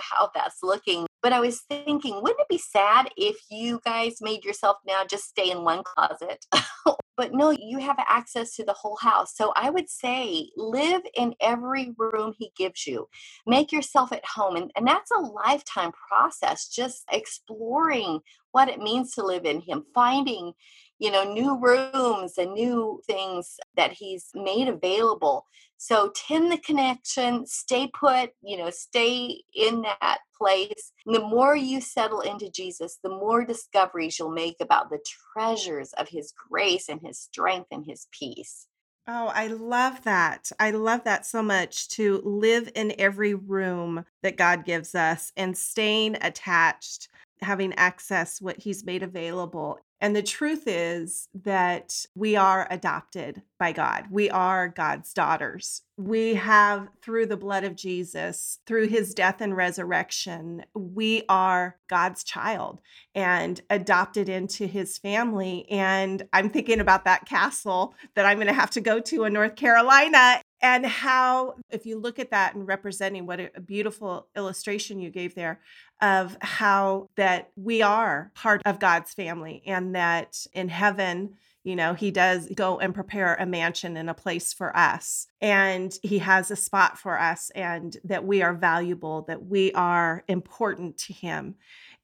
how 0.00 0.30
that's 0.34 0.62
looking. 0.62 1.06
But 1.22 1.32
I 1.32 1.40
was 1.40 1.62
thinking, 1.68 2.22
wouldn't 2.22 2.40
it 2.40 2.48
be 2.48 2.58
sad 2.58 3.10
if 3.16 3.36
you 3.50 3.80
guys 3.84 4.18
made 4.20 4.44
yourself 4.44 4.76
now 4.86 5.02
just 5.04 5.28
stay 5.28 5.50
in 5.50 5.64
one 5.64 5.82
closet? 5.82 6.44
but 7.16 7.32
no, 7.32 7.50
you 7.50 7.78
have 7.78 7.96
access 7.98 8.54
to 8.56 8.64
the 8.64 8.72
whole 8.72 8.96
house. 9.00 9.36
So 9.36 9.52
I 9.56 9.70
would 9.70 9.88
say 9.88 10.50
live 10.56 11.02
in 11.16 11.34
every 11.40 11.94
room 11.96 12.34
he 12.38 12.52
gives 12.56 12.86
you. 12.86 13.08
Make 13.46 13.72
yourself 13.72 14.12
at 14.12 14.24
home. 14.24 14.56
And, 14.56 14.70
and 14.76 14.86
that's 14.86 15.10
a 15.10 15.20
lifetime 15.20 15.92
process, 16.08 16.68
just 16.68 17.04
exploring 17.10 18.20
what 18.52 18.68
it 18.68 18.80
means 18.80 19.12
to 19.14 19.24
live 19.24 19.44
in 19.44 19.60
him, 19.60 19.84
finding 19.94 20.52
you 20.98 21.10
know 21.10 21.24
new 21.32 21.58
rooms 21.60 22.38
and 22.38 22.52
new 22.52 23.00
things 23.06 23.56
that 23.76 23.92
he's 23.92 24.30
made 24.34 24.68
available. 24.68 25.46
So 25.78 26.10
tend 26.14 26.50
the 26.50 26.58
connection 26.58 27.46
stay 27.46 27.88
put 27.88 28.30
you 28.42 28.56
know 28.56 28.70
stay 28.70 29.42
in 29.54 29.82
that 29.82 30.18
place. 30.36 30.92
The 31.06 31.20
more 31.20 31.56
you 31.56 31.80
settle 31.80 32.20
into 32.20 32.50
jesus 32.50 32.98
the 33.02 33.10
more 33.10 33.44
discoveries 33.44 34.18
you'll 34.18 34.30
make 34.30 34.56
about 34.60 34.90
the 34.90 34.98
treasures 35.32 35.92
of 35.94 36.08
his 36.08 36.32
grace 36.32 36.88
and 36.88 37.00
his 37.00 37.18
strength 37.18 37.68
and 37.70 37.84
his 37.84 38.06
peace. 38.10 38.66
Oh, 39.08 39.30
I 39.32 39.46
love 39.46 40.02
that. 40.02 40.50
I 40.58 40.72
love 40.72 41.04
that 41.04 41.24
so 41.24 41.40
much 41.40 41.88
to 41.90 42.20
live 42.24 42.68
in 42.74 42.92
every 42.98 43.34
room 43.34 44.04
that 44.22 44.36
God 44.36 44.64
gives 44.64 44.96
us 44.96 45.32
and 45.36 45.56
staying 45.56 46.16
attached, 46.22 47.08
having 47.40 47.72
access 47.74 48.40
what 48.40 48.56
he's 48.56 48.84
made 48.84 49.04
available 49.04 49.78
and 50.00 50.14
the 50.14 50.22
truth 50.22 50.64
is 50.66 51.28
that 51.44 52.06
we 52.14 52.36
are 52.36 52.66
adopted 52.70 53.42
by 53.58 53.72
God. 53.72 54.06
We 54.10 54.28
are 54.28 54.68
God's 54.68 55.14
daughters. 55.14 55.82
We 55.96 56.34
have, 56.34 56.88
through 57.00 57.26
the 57.26 57.38
blood 57.38 57.64
of 57.64 57.76
Jesus, 57.76 58.58
through 58.66 58.88
his 58.88 59.14
death 59.14 59.40
and 59.40 59.56
resurrection, 59.56 60.64
we 60.74 61.22
are 61.28 61.76
God's 61.88 62.22
child 62.22 62.80
and 63.14 63.60
adopted 63.70 64.28
into 64.28 64.66
his 64.66 64.98
family. 64.98 65.66
And 65.70 66.28
I'm 66.34 66.50
thinking 66.50 66.80
about 66.80 67.06
that 67.06 67.24
castle 67.24 67.94
that 68.14 68.26
I'm 68.26 68.36
going 68.36 68.48
to 68.48 68.52
have 68.52 68.70
to 68.72 68.82
go 68.82 69.00
to 69.00 69.24
in 69.24 69.32
North 69.32 69.56
Carolina 69.56 70.42
and 70.62 70.86
how 70.86 71.54
if 71.70 71.86
you 71.86 71.98
look 71.98 72.18
at 72.18 72.30
that 72.30 72.54
and 72.54 72.66
representing 72.66 73.26
what 73.26 73.40
a 73.40 73.60
beautiful 73.60 74.28
illustration 74.36 74.98
you 75.00 75.10
gave 75.10 75.34
there 75.34 75.60
of 76.00 76.36
how 76.40 77.08
that 77.16 77.50
we 77.56 77.82
are 77.82 78.30
part 78.34 78.62
of 78.64 78.78
God's 78.78 79.12
family 79.12 79.62
and 79.66 79.94
that 79.94 80.46
in 80.52 80.68
heaven 80.68 81.34
you 81.66 81.74
know 81.74 81.94
he 81.94 82.10
does 82.10 82.48
go 82.54 82.78
and 82.78 82.94
prepare 82.94 83.34
a 83.34 83.44
mansion 83.44 83.96
and 83.96 84.08
a 84.08 84.14
place 84.14 84.52
for 84.52 84.74
us 84.76 85.26
and 85.40 85.98
he 86.02 86.18
has 86.18 86.50
a 86.50 86.56
spot 86.56 86.96
for 86.96 87.18
us 87.18 87.50
and 87.54 87.96
that 88.04 88.24
we 88.24 88.40
are 88.40 88.54
valuable 88.54 89.22
that 89.22 89.44
we 89.44 89.72
are 89.72 90.22
important 90.28 90.96
to 90.96 91.12
him 91.12 91.56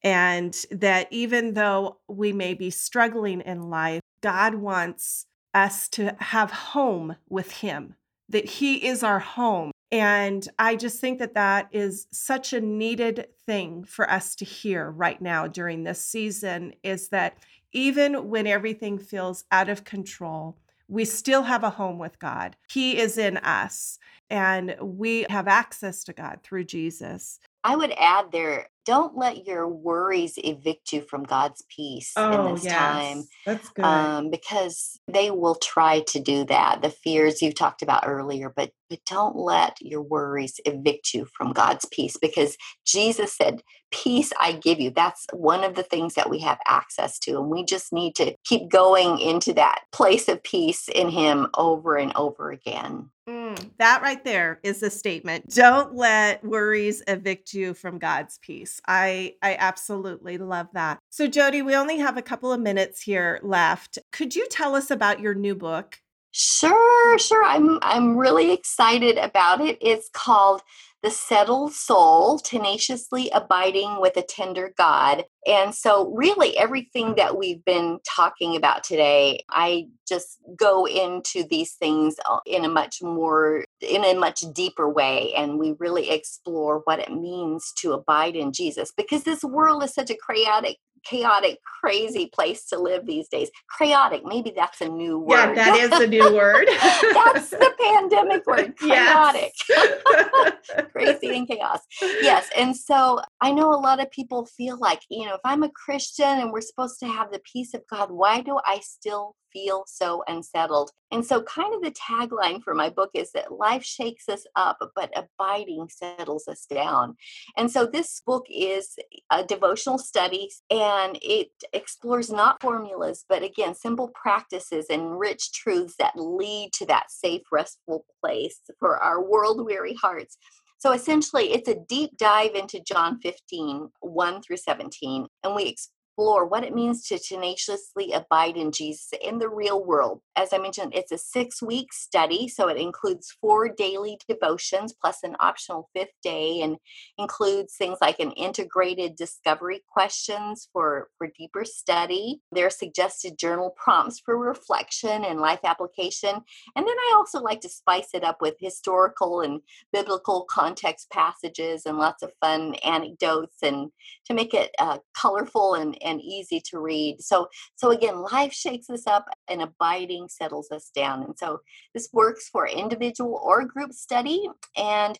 and 0.02 0.66
that 0.72 1.06
even 1.12 1.54
though 1.54 1.98
we 2.08 2.32
may 2.32 2.54
be 2.54 2.70
struggling 2.70 3.40
in 3.40 3.70
life 3.70 4.00
god 4.20 4.56
wants 4.56 5.26
us 5.54 5.88
to 5.88 6.14
have 6.18 6.50
home 6.50 7.14
with 7.28 7.50
him 7.52 7.94
that 8.32 8.44
He 8.44 8.86
is 8.86 9.02
our 9.02 9.20
home. 9.20 9.70
And 9.90 10.46
I 10.58 10.76
just 10.76 11.00
think 11.00 11.18
that 11.18 11.34
that 11.34 11.68
is 11.70 12.06
such 12.10 12.52
a 12.52 12.60
needed 12.60 13.28
thing 13.46 13.84
for 13.84 14.10
us 14.10 14.34
to 14.36 14.44
hear 14.44 14.90
right 14.90 15.20
now 15.20 15.46
during 15.46 15.84
this 15.84 16.04
season 16.04 16.72
is 16.82 17.08
that 17.10 17.36
even 17.72 18.28
when 18.28 18.46
everything 18.46 18.98
feels 18.98 19.44
out 19.52 19.68
of 19.68 19.84
control, 19.84 20.56
we 20.88 21.04
still 21.04 21.42
have 21.42 21.62
a 21.62 21.70
home 21.70 21.98
with 21.98 22.18
God. 22.18 22.56
He 22.70 22.98
is 22.98 23.16
in 23.16 23.38
us, 23.38 23.98
and 24.28 24.76
we 24.80 25.26
have 25.30 25.48
access 25.48 26.04
to 26.04 26.12
God 26.12 26.40
through 26.42 26.64
Jesus. 26.64 27.38
I 27.64 27.76
would 27.76 27.92
add 27.98 28.32
there 28.32 28.68
don't 28.84 29.16
let 29.16 29.46
your 29.46 29.68
worries 29.68 30.34
evict 30.36 30.92
you 30.92 31.02
from 31.02 31.22
God's 31.22 31.62
peace 31.68 32.12
oh, 32.16 32.48
in 32.48 32.54
this 32.54 32.64
yes. 32.64 32.74
time. 32.74 33.24
That's 33.46 33.68
good. 33.68 33.84
Um, 33.84 34.30
because 34.30 34.98
they 35.08 35.30
will 35.30 35.54
try 35.56 36.00
to 36.08 36.20
do 36.20 36.44
that. 36.46 36.82
The 36.82 36.90
fears 36.90 37.42
you 37.42 37.52
talked 37.52 37.82
about 37.82 38.04
earlier, 38.06 38.52
but 38.54 38.72
but 38.92 39.00
don't 39.06 39.36
let 39.36 39.78
your 39.80 40.02
worries 40.02 40.60
evict 40.66 41.14
you 41.14 41.26
from 41.34 41.54
God's 41.54 41.86
peace 41.86 42.18
because 42.20 42.58
Jesus 42.84 43.34
said, 43.34 43.62
Peace 43.90 44.32
I 44.38 44.52
give 44.52 44.80
you. 44.80 44.90
That's 44.90 45.26
one 45.32 45.64
of 45.64 45.74
the 45.74 45.82
things 45.82 46.12
that 46.14 46.28
we 46.28 46.40
have 46.40 46.58
access 46.66 47.18
to. 47.20 47.38
And 47.38 47.48
we 47.48 47.64
just 47.64 47.90
need 47.92 48.14
to 48.16 48.34
keep 48.44 48.70
going 48.70 49.18
into 49.18 49.54
that 49.54 49.80
place 49.92 50.28
of 50.28 50.42
peace 50.42 50.88
in 50.88 51.08
Him 51.08 51.46
over 51.54 51.96
and 51.96 52.12
over 52.16 52.50
again. 52.50 53.10
Mm, 53.28 53.70
that 53.78 54.02
right 54.02 54.22
there 54.24 54.60
is 54.62 54.82
a 54.82 54.90
statement. 54.90 55.54
Don't 55.54 55.94
let 55.94 56.44
worries 56.44 57.02
evict 57.06 57.54
you 57.54 57.72
from 57.72 57.98
God's 57.98 58.38
peace. 58.42 58.71
I 58.86 59.34
I 59.42 59.56
absolutely 59.58 60.38
love 60.38 60.68
that. 60.74 60.98
So 61.10 61.26
Jodi, 61.26 61.62
we 61.62 61.74
only 61.76 61.98
have 61.98 62.16
a 62.16 62.22
couple 62.22 62.52
of 62.52 62.60
minutes 62.60 63.02
here 63.02 63.40
left. 63.42 63.98
Could 64.12 64.34
you 64.34 64.46
tell 64.50 64.74
us 64.74 64.90
about 64.90 65.20
your 65.20 65.34
new 65.34 65.54
book? 65.54 65.98
Sure, 66.32 67.18
sure. 67.18 67.44
I'm 67.44 67.78
I'm 67.82 68.16
really 68.16 68.52
excited 68.52 69.18
about 69.18 69.60
it. 69.60 69.76
It's 69.80 70.08
called 70.14 70.62
The 71.02 71.10
Settled 71.10 71.72
Soul, 71.72 72.38
Tenaciously 72.38 73.28
Abiding 73.30 74.00
with 74.00 74.16
a 74.16 74.22
Tender 74.22 74.72
God. 74.78 75.24
And 75.46 75.74
so 75.74 76.12
really 76.14 76.56
everything 76.56 77.16
that 77.16 77.36
we've 77.36 77.64
been 77.64 77.98
talking 78.08 78.54
about 78.54 78.84
today, 78.84 79.42
I 79.50 79.88
just 80.08 80.38
go 80.56 80.86
into 80.86 81.42
these 81.42 81.72
things 81.72 82.16
uh, 82.30 82.38
in 82.46 82.64
a 82.64 82.68
much 82.68 83.02
more 83.02 83.64
in 83.80 84.04
a 84.04 84.14
much 84.14 84.44
deeper 84.54 84.88
way 84.88 85.32
and 85.36 85.58
we 85.58 85.74
really 85.80 86.10
explore 86.10 86.82
what 86.84 87.00
it 87.00 87.10
means 87.10 87.72
to 87.78 87.92
abide 87.92 88.36
in 88.36 88.52
Jesus 88.52 88.92
because 88.96 89.24
this 89.24 89.42
world 89.42 89.82
is 89.82 89.92
such 89.92 90.10
a 90.10 90.18
chaotic 90.28 90.76
chaotic, 91.04 91.58
crazy 91.80 92.26
place 92.26 92.66
to 92.66 92.78
live 92.78 93.06
these 93.06 93.28
days. 93.28 93.50
Chaotic, 93.78 94.22
maybe 94.24 94.52
that's 94.54 94.80
a 94.80 94.88
new 94.88 95.18
word. 95.18 95.54
Yeah, 95.54 95.54
that 95.54 95.76
is 95.76 96.00
a 96.00 96.06
new 96.06 96.34
word. 96.34 96.66
that's 97.14 97.50
the 97.50 97.72
pandemic 97.80 98.46
word. 98.46 98.76
Chaotic. 98.80 99.52
crazy 100.92 101.36
and 101.36 101.48
chaos. 101.48 101.80
Yes. 102.00 102.48
And 102.56 102.76
so 102.76 103.20
I 103.40 103.52
know 103.52 103.72
a 103.72 103.80
lot 103.80 104.00
of 104.00 104.10
people 104.10 104.46
feel 104.46 104.78
like, 104.78 105.02
you 105.08 105.26
know, 105.26 105.34
if 105.34 105.40
I'm 105.44 105.62
a 105.62 105.70
Christian 105.70 106.26
and 106.26 106.52
we're 106.52 106.60
supposed 106.60 107.00
to 107.00 107.06
have 107.06 107.32
the 107.32 107.40
peace 107.40 107.74
of 107.74 107.82
God, 107.90 108.10
why 108.10 108.40
do 108.40 108.58
I 108.64 108.80
still 108.80 109.34
feel 109.52 109.84
so 109.86 110.22
unsettled. 110.26 110.90
And 111.10 111.24
so, 111.24 111.42
kind 111.42 111.74
of 111.74 111.82
the 111.82 111.90
tagline 111.92 112.62
for 112.62 112.74
my 112.74 112.88
book 112.88 113.10
is 113.14 113.32
that 113.32 113.52
life 113.52 113.84
shakes 113.84 114.28
us 114.28 114.46
up, 114.56 114.78
but 114.96 115.12
abiding 115.16 115.88
settles 115.90 116.48
us 116.48 116.66
down. 116.66 117.16
And 117.56 117.70
so, 117.70 117.86
this 117.86 118.22
book 118.24 118.46
is 118.50 118.96
a 119.30 119.44
devotional 119.44 119.98
study 119.98 120.50
and 120.70 121.18
it 121.22 121.50
explores 121.72 122.30
not 122.30 122.60
formulas, 122.62 123.24
but 123.28 123.42
again, 123.42 123.74
simple 123.74 124.10
practices 124.14 124.86
and 124.88 125.18
rich 125.18 125.52
truths 125.52 125.94
that 125.98 126.16
lead 126.16 126.70
to 126.74 126.86
that 126.86 127.10
safe, 127.10 127.42
restful 127.52 128.04
place 128.20 128.60
for 128.78 128.98
our 128.98 129.22
world 129.22 129.64
weary 129.64 129.94
hearts. 129.94 130.38
So 130.82 130.90
essentially, 130.92 131.52
it's 131.52 131.68
a 131.68 131.78
deep 131.88 132.16
dive 132.16 132.56
into 132.56 132.80
John 132.80 133.20
15, 133.20 133.88
1 134.00 134.42
through 134.42 134.56
17, 134.56 135.28
and 135.44 135.54
we 135.54 135.76
explore 136.12 136.46
what 136.46 136.64
it 136.64 136.74
means 136.74 137.06
to 137.06 137.18
tenaciously 137.18 138.12
abide 138.12 138.56
in 138.56 138.70
Jesus 138.70 139.10
in 139.22 139.38
the 139.38 139.48
real 139.48 139.84
world. 139.84 140.20
As 140.36 140.52
I 140.52 140.58
mentioned, 140.58 140.92
it's 140.94 141.12
a 141.12 141.18
six 141.18 141.62
week 141.62 141.92
study, 141.92 142.48
so 142.48 142.68
it 142.68 142.76
includes 142.76 143.36
four 143.40 143.68
daily 143.68 144.18
devotions 144.28 144.94
plus 144.98 145.18
an 145.22 145.36
optional 145.40 145.88
fifth 145.94 146.12
day 146.22 146.60
and 146.62 146.76
includes 147.18 147.76
things 147.76 147.98
like 148.00 148.18
an 148.20 148.32
integrated 148.32 149.16
discovery 149.16 149.82
questions 149.90 150.68
for, 150.72 151.08
for 151.16 151.28
deeper 151.38 151.64
study. 151.64 152.40
There 152.52 152.66
are 152.66 152.70
suggested 152.70 153.38
journal 153.38 153.74
prompts 153.82 154.20
for 154.20 154.36
reflection 154.36 155.24
and 155.24 155.40
life 155.40 155.60
application. 155.64 156.34
And 156.76 156.86
then 156.86 156.88
I 156.88 157.12
also 157.16 157.40
like 157.40 157.60
to 157.62 157.68
spice 157.68 158.08
it 158.12 158.24
up 158.24 158.38
with 158.40 158.54
historical 158.60 159.40
and 159.40 159.60
biblical 159.92 160.46
context 160.50 161.10
passages 161.10 161.86
and 161.86 161.98
lots 161.98 162.22
of 162.22 162.32
fun 162.40 162.74
anecdotes 162.84 163.56
and 163.62 163.90
to 164.26 164.34
make 164.34 164.52
it 164.52 164.70
uh, 164.78 164.98
colorful 165.16 165.74
and 165.74 165.96
and 166.04 166.20
easy 166.20 166.60
to 166.70 166.78
read. 166.78 167.20
So 167.20 167.48
so 167.76 167.90
again, 167.90 168.16
life 168.16 168.52
shakes 168.52 168.90
us 168.90 169.06
up 169.06 169.26
and 169.48 169.62
abiding 169.62 170.28
settles 170.28 170.70
us 170.70 170.90
down. 170.94 171.22
And 171.22 171.38
so 171.38 171.60
this 171.94 172.08
works 172.12 172.48
for 172.48 172.66
individual 172.66 173.40
or 173.42 173.64
group 173.64 173.92
study. 173.92 174.48
And 174.76 175.18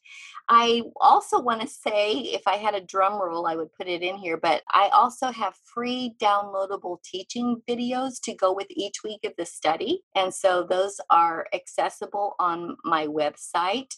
I 0.49 0.83
also 1.01 1.40
want 1.40 1.61
to 1.62 1.66
say, 1.66 2.12
if 2.12 2.42
I 2.47 2.57
had 2.57 2.75
a 2.75 2.81
drum 2.81 3.21
roll, 3.21 3.47
I 3.47 3.57
would 3.57 3.73
put 3.75 3.88
it 3.88 4.03
in 4.03 4.16
here, 4.16 4.37
but 4.37 4.62
I 4.73 4.90
also 4.92 5.31
have 5.31 5.55
free 5.64 6.14
downloadable 6.21 7.03
teaching 7.05 7.62
videos 7.68 8.21
to 8.25 8.35
go 8.35 8.53
with 8.53 8.66
each 8.71 9.03
week 9.05 9.21
of 9.25 9.33
the 9.38 9.47
study. 9.47 10.03
And 10.14 10.33
so 10.33 10.66
those 10.68 11.01
are 11.11 11.47
accessible 11.55 12.35
on 12.38 12.77
my 12.85 13.07
website, 13.07 13.95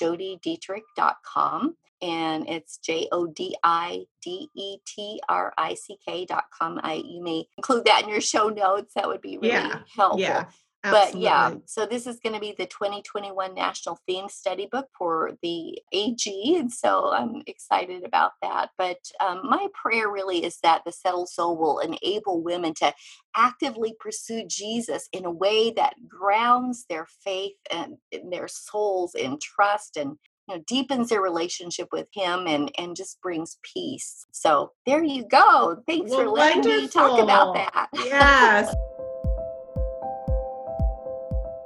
jodidetrick.com 0.00 1.76
and 2.00 2.48
it's 2.48 2.78
J 2.78 3.08
O 3.10 3.26
D 3.26 3.56
I 3.62 4.04
D 4.22 4.48
E 4.54 4.78
T 4.86 5.20
R 5.28 5.52
I 5.58 5.74
C 5.74 5.98
K 6.04 6.24
dot 6.24 6.44
com. 6.56 6.80
I 6.82 6.94
you 7.04 7.22
may 7.22 7.44
include 7.56 7.84
that 7.86 8.04
in 8.04 8.08
your 8.08 8.20
show 8.20 8.48
notes. 8.48 8.94
That 8.94 9.08
would 9.08 9.20
be 9.20 9.38
really 9.38 9.54
yeah. 9.54 9.80
helpful. 9.94 10.20
Yeah. 10.20 10.44
Absolutely. 10.84 11.12
But 11.12 11.20
yeah, 11.20 11.54
so 11.66 11.86
this 11.86 12.06
is 12.06 12.20
going 12.20 12.34
to 12.34 12.40
be 12.40 12.54
the 12.56 12.66
2021 12.66 13.52
National 13.52 13.98
Theme 14.06 14.28
Study 14.28 14.68
Book 14.70 14.86
for 14.96 15.32
the 15.42 15.76
AG. 15.92 16.56
And 16.56 16.72
so 16.72 17.12
I'm 17.12 17.42
excited 17.48 18.04
about 18.04 18.32
that. 18.42 18.70
But 18.78 18.98
um, 19.20 19.40
my 19.42 19.66
prayer 19.74 20.08
really 20.08 20.44
is 20.44 20.58
that 20.62 20.82
the 20.84 20.92
Settled 20.92 21.30
Soul 21.30 21.56
will 21.56 21.80
enable 21.80 22.42
women 22.42 22.74
to 22.74 22.94
actively 23.36 23.96
pursue 23.98 24.44
Jesus 24.46 25.08
in 25.12 25.24
a 25.24 25.30
way 25.30 25.72
that 25.72 25.94
grounds 26.06 26.86
their 26.88 27.06
faith 27.24 27.56
and 27.72 27.96
their 28.30 28.46
souls 28.46 29.16
in 29.16 29.38
trust 29.40 29.96
and 29.96 30.16
you 30.48 30.56
know, 30.56 30.62
deepens 30.66 31.08
their 31.08 31.20
relationship 31.20 31.88
with 31.92 32.08
him 32.14 32.46
and 32.46 32.70
and 32.78 32.96
just 32.96 33.20
brings 33.20 33.58
peace. 33.62 34.24
So 34.30 34.72
there 34.86 35.02
you 35.02 35.26
go. 35.28 35.82
Thanks 35.86 36.10
well, 36.10 36.20
for 36.20 36.28
letting 36.30 36.62
wonderful. 36.62 36.82
me 36.82 36.88
talk 36.88 37.20
about 37.20 37.54
that. 37.54 37.88
Yes. 37.94 38.74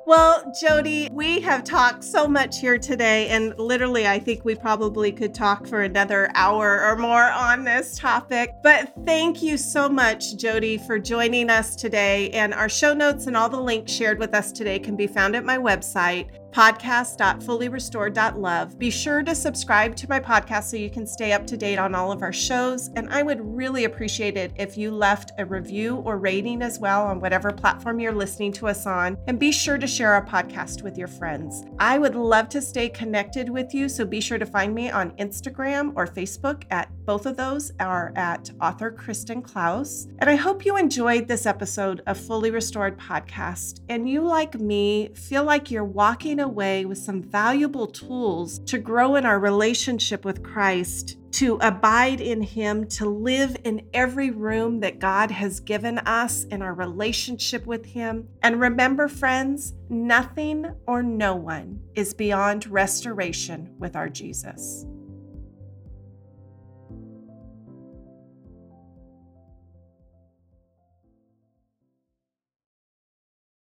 Well, 0.04 0.52
Jodi, 0.60 1.08
we 1.12 1.40
have 1.42 1.62
talked 1.62 2.02
so 2.02 2.26
much 2.26 2.58
here 2.58 2.76
today, 2.76 3.28
and 3.28 3.56
literally, 3.56 4.08
I 4.08 4.18
think 4.18 4.44
we 4.44 4.56
probably 4.56 5.12
could 5.12 5.32
talk 5.32 5.64
for 5.68 5.82
another 5.82 6.28
hour 6.34 6.82
or 6.82 6.96
more 6.96 7.30
on 7.30 7.62
this 7.62 7.96
topic. 7.96 8.52
But 8.64 8.92
thank 9.06 9.42
you 9.42 9.56
so 9.56 9.88
much, 9.88 10.36
Jodi, 10.36 10.78
for 10.78 10.98
joining 10.98 11.50
us 11.50 11.76
today. 11.76 12.30
And 12.30 12.52
our 12.52 12.68
show 12.68 12.94
notes 12.94 13.28
and 13.28 13.36
all 13.36 13.48
the 13.48 13.60
links 13.60 13.92
shared 13.92 14.18
with 14.18 14.34
us 14.34 14.50
today 14.50 14.80
can 14.80 14.96
be 14.96 15.06
found 15.06 15.36
at 15.36 15.44
my 15.44 15.56
website, 15.56 16.26
podcast.fullyrestored.love. 16.52 18.78
Be 18.78 18.90
sure 18.90 19.22
to 19.22 19.34
subscribe 19.34 19.96
to 19.96 20.08
my 20.08 20.20
podcast 20.20 20.64
so 20.64 20.76
you 20.76 20.90
can 20.90 21.06
stay 21.06 21.32
up 21.32 21.46
to 21.46 21.56
date 21.56 21.78
on 21.78 21.94
all 21.94 22.12
of 22.12 22.22
our 22.22 22.32
shows. 22.32 22.90
And 22.96 23.08
I 23.10 23.22
would 23.22 23.40
really 23.40 23.84
appreciate 23.84 24.36
it 24.36 24.52
if 24.56 24.76
you 24.76 24.90
left 24.90 25.32
a 25.38 25.46
review 25.46 25.96
or 26.04 26.18
rating 26.18 26.62
as 26.62 26.78
well 26.78 27.06
on 27.06 27.20
whatever 27.20 27.50
platform 27.50 28.00
you're 28.00 28.12
listening 28.12 28.52
to 28.52 28.68
us 28.68 28.86
on. 28.86 29.16
And 29.26 29.38
be 29.38 29.50
sure 29.50 29.78
to 29.78 29.86
share 29.86 30.12
our 30.12 30.24
podcast 30.24 30.82
with 30.82 30.98
your 30.98 31.08
friends. 31.08 31.64
I 31.78 31.98
would 31.98 32.14
love 32.14 32.48
to 32.50 32.60
stay 32.60 32.88
connected 32.88 33.48
with 33.48 33.74
you, 33.74 33.88
so 33.88 34.04
be 34.04 34.20
sure 34.20 34.38
to 34.38 34.46
find 34.46 34.74
me 34.74 34.90
on 34.90 35.12
Instagram 35.12 35.92
or 35.96 36.06
Facebook 36.06 36.64
at 36.70 36.88
both 37.04 37.26
of 37.26 37.36
those 37.36 37.72
are 37.80 38.12
at 38.14 38.50
author 38.60 38.90
Kristen 38.90 39.42
Clausen. 39.42 40.14
And 40.20 40.30
I 40.30 40.36
hope 40.36 40.64
you 40.64 40.76
enjoyed 40.76 41.26
this 41.26 41.46
episode 41.46 42.02
of 42.06 42.18
Fully 42.18 42.50
Restored 42.50 42.98
Podcast. 42.98 43.80
And 43.88 44.08
you, 44.08 44.22
like 44.22 44.60
me, 44.60 45.10
feel 45.14 45.42
like 45.42 45.70
you're 45.70 45.84
walking 45.84 46.38
away 46.42 46.84
with 46.84 46.98
some 46.98 47.22
valuable 47.22 47.86
tools 47.86 48.58
to 48.66 48.78
grow 48.78 49.16
in 49.16 49.24
our 49.24 49.38
relationship 49.38 50.24
with 50.24 50.42
Christ, 50.42 51.16
to 51.32 51.56
abide 51.62 52.20
in 52.20 52.42
Him, 52.42 52.86
to 52.88 53.08
live 53.08 53.56
in 53.64 53.88
every 53.94 54.30
room 54.30 54.80
that 54.80 54.98
God 54.98 55.30
has 55.30 55.60
given 55.60 55.98
us 56.00 56.44
in 56.44 56.60
our 56.60 56.74
relationship 56.74 57.64
with 57.64 57.86
Him. 57.86 58.28
And 58.42 58.60
remember, 58.60 59.08
friends, 59.08 59.72
nothing 59.88 60.66
or 60.86 61.02
no 61.02 61.34
one 61.34 61.80
is 61.94 62.12
beyond 62.12 62.66
restoration 62.66 63.74
with 63.78 63.96
our 63.96 64.10
Jesus. 64.10 64.84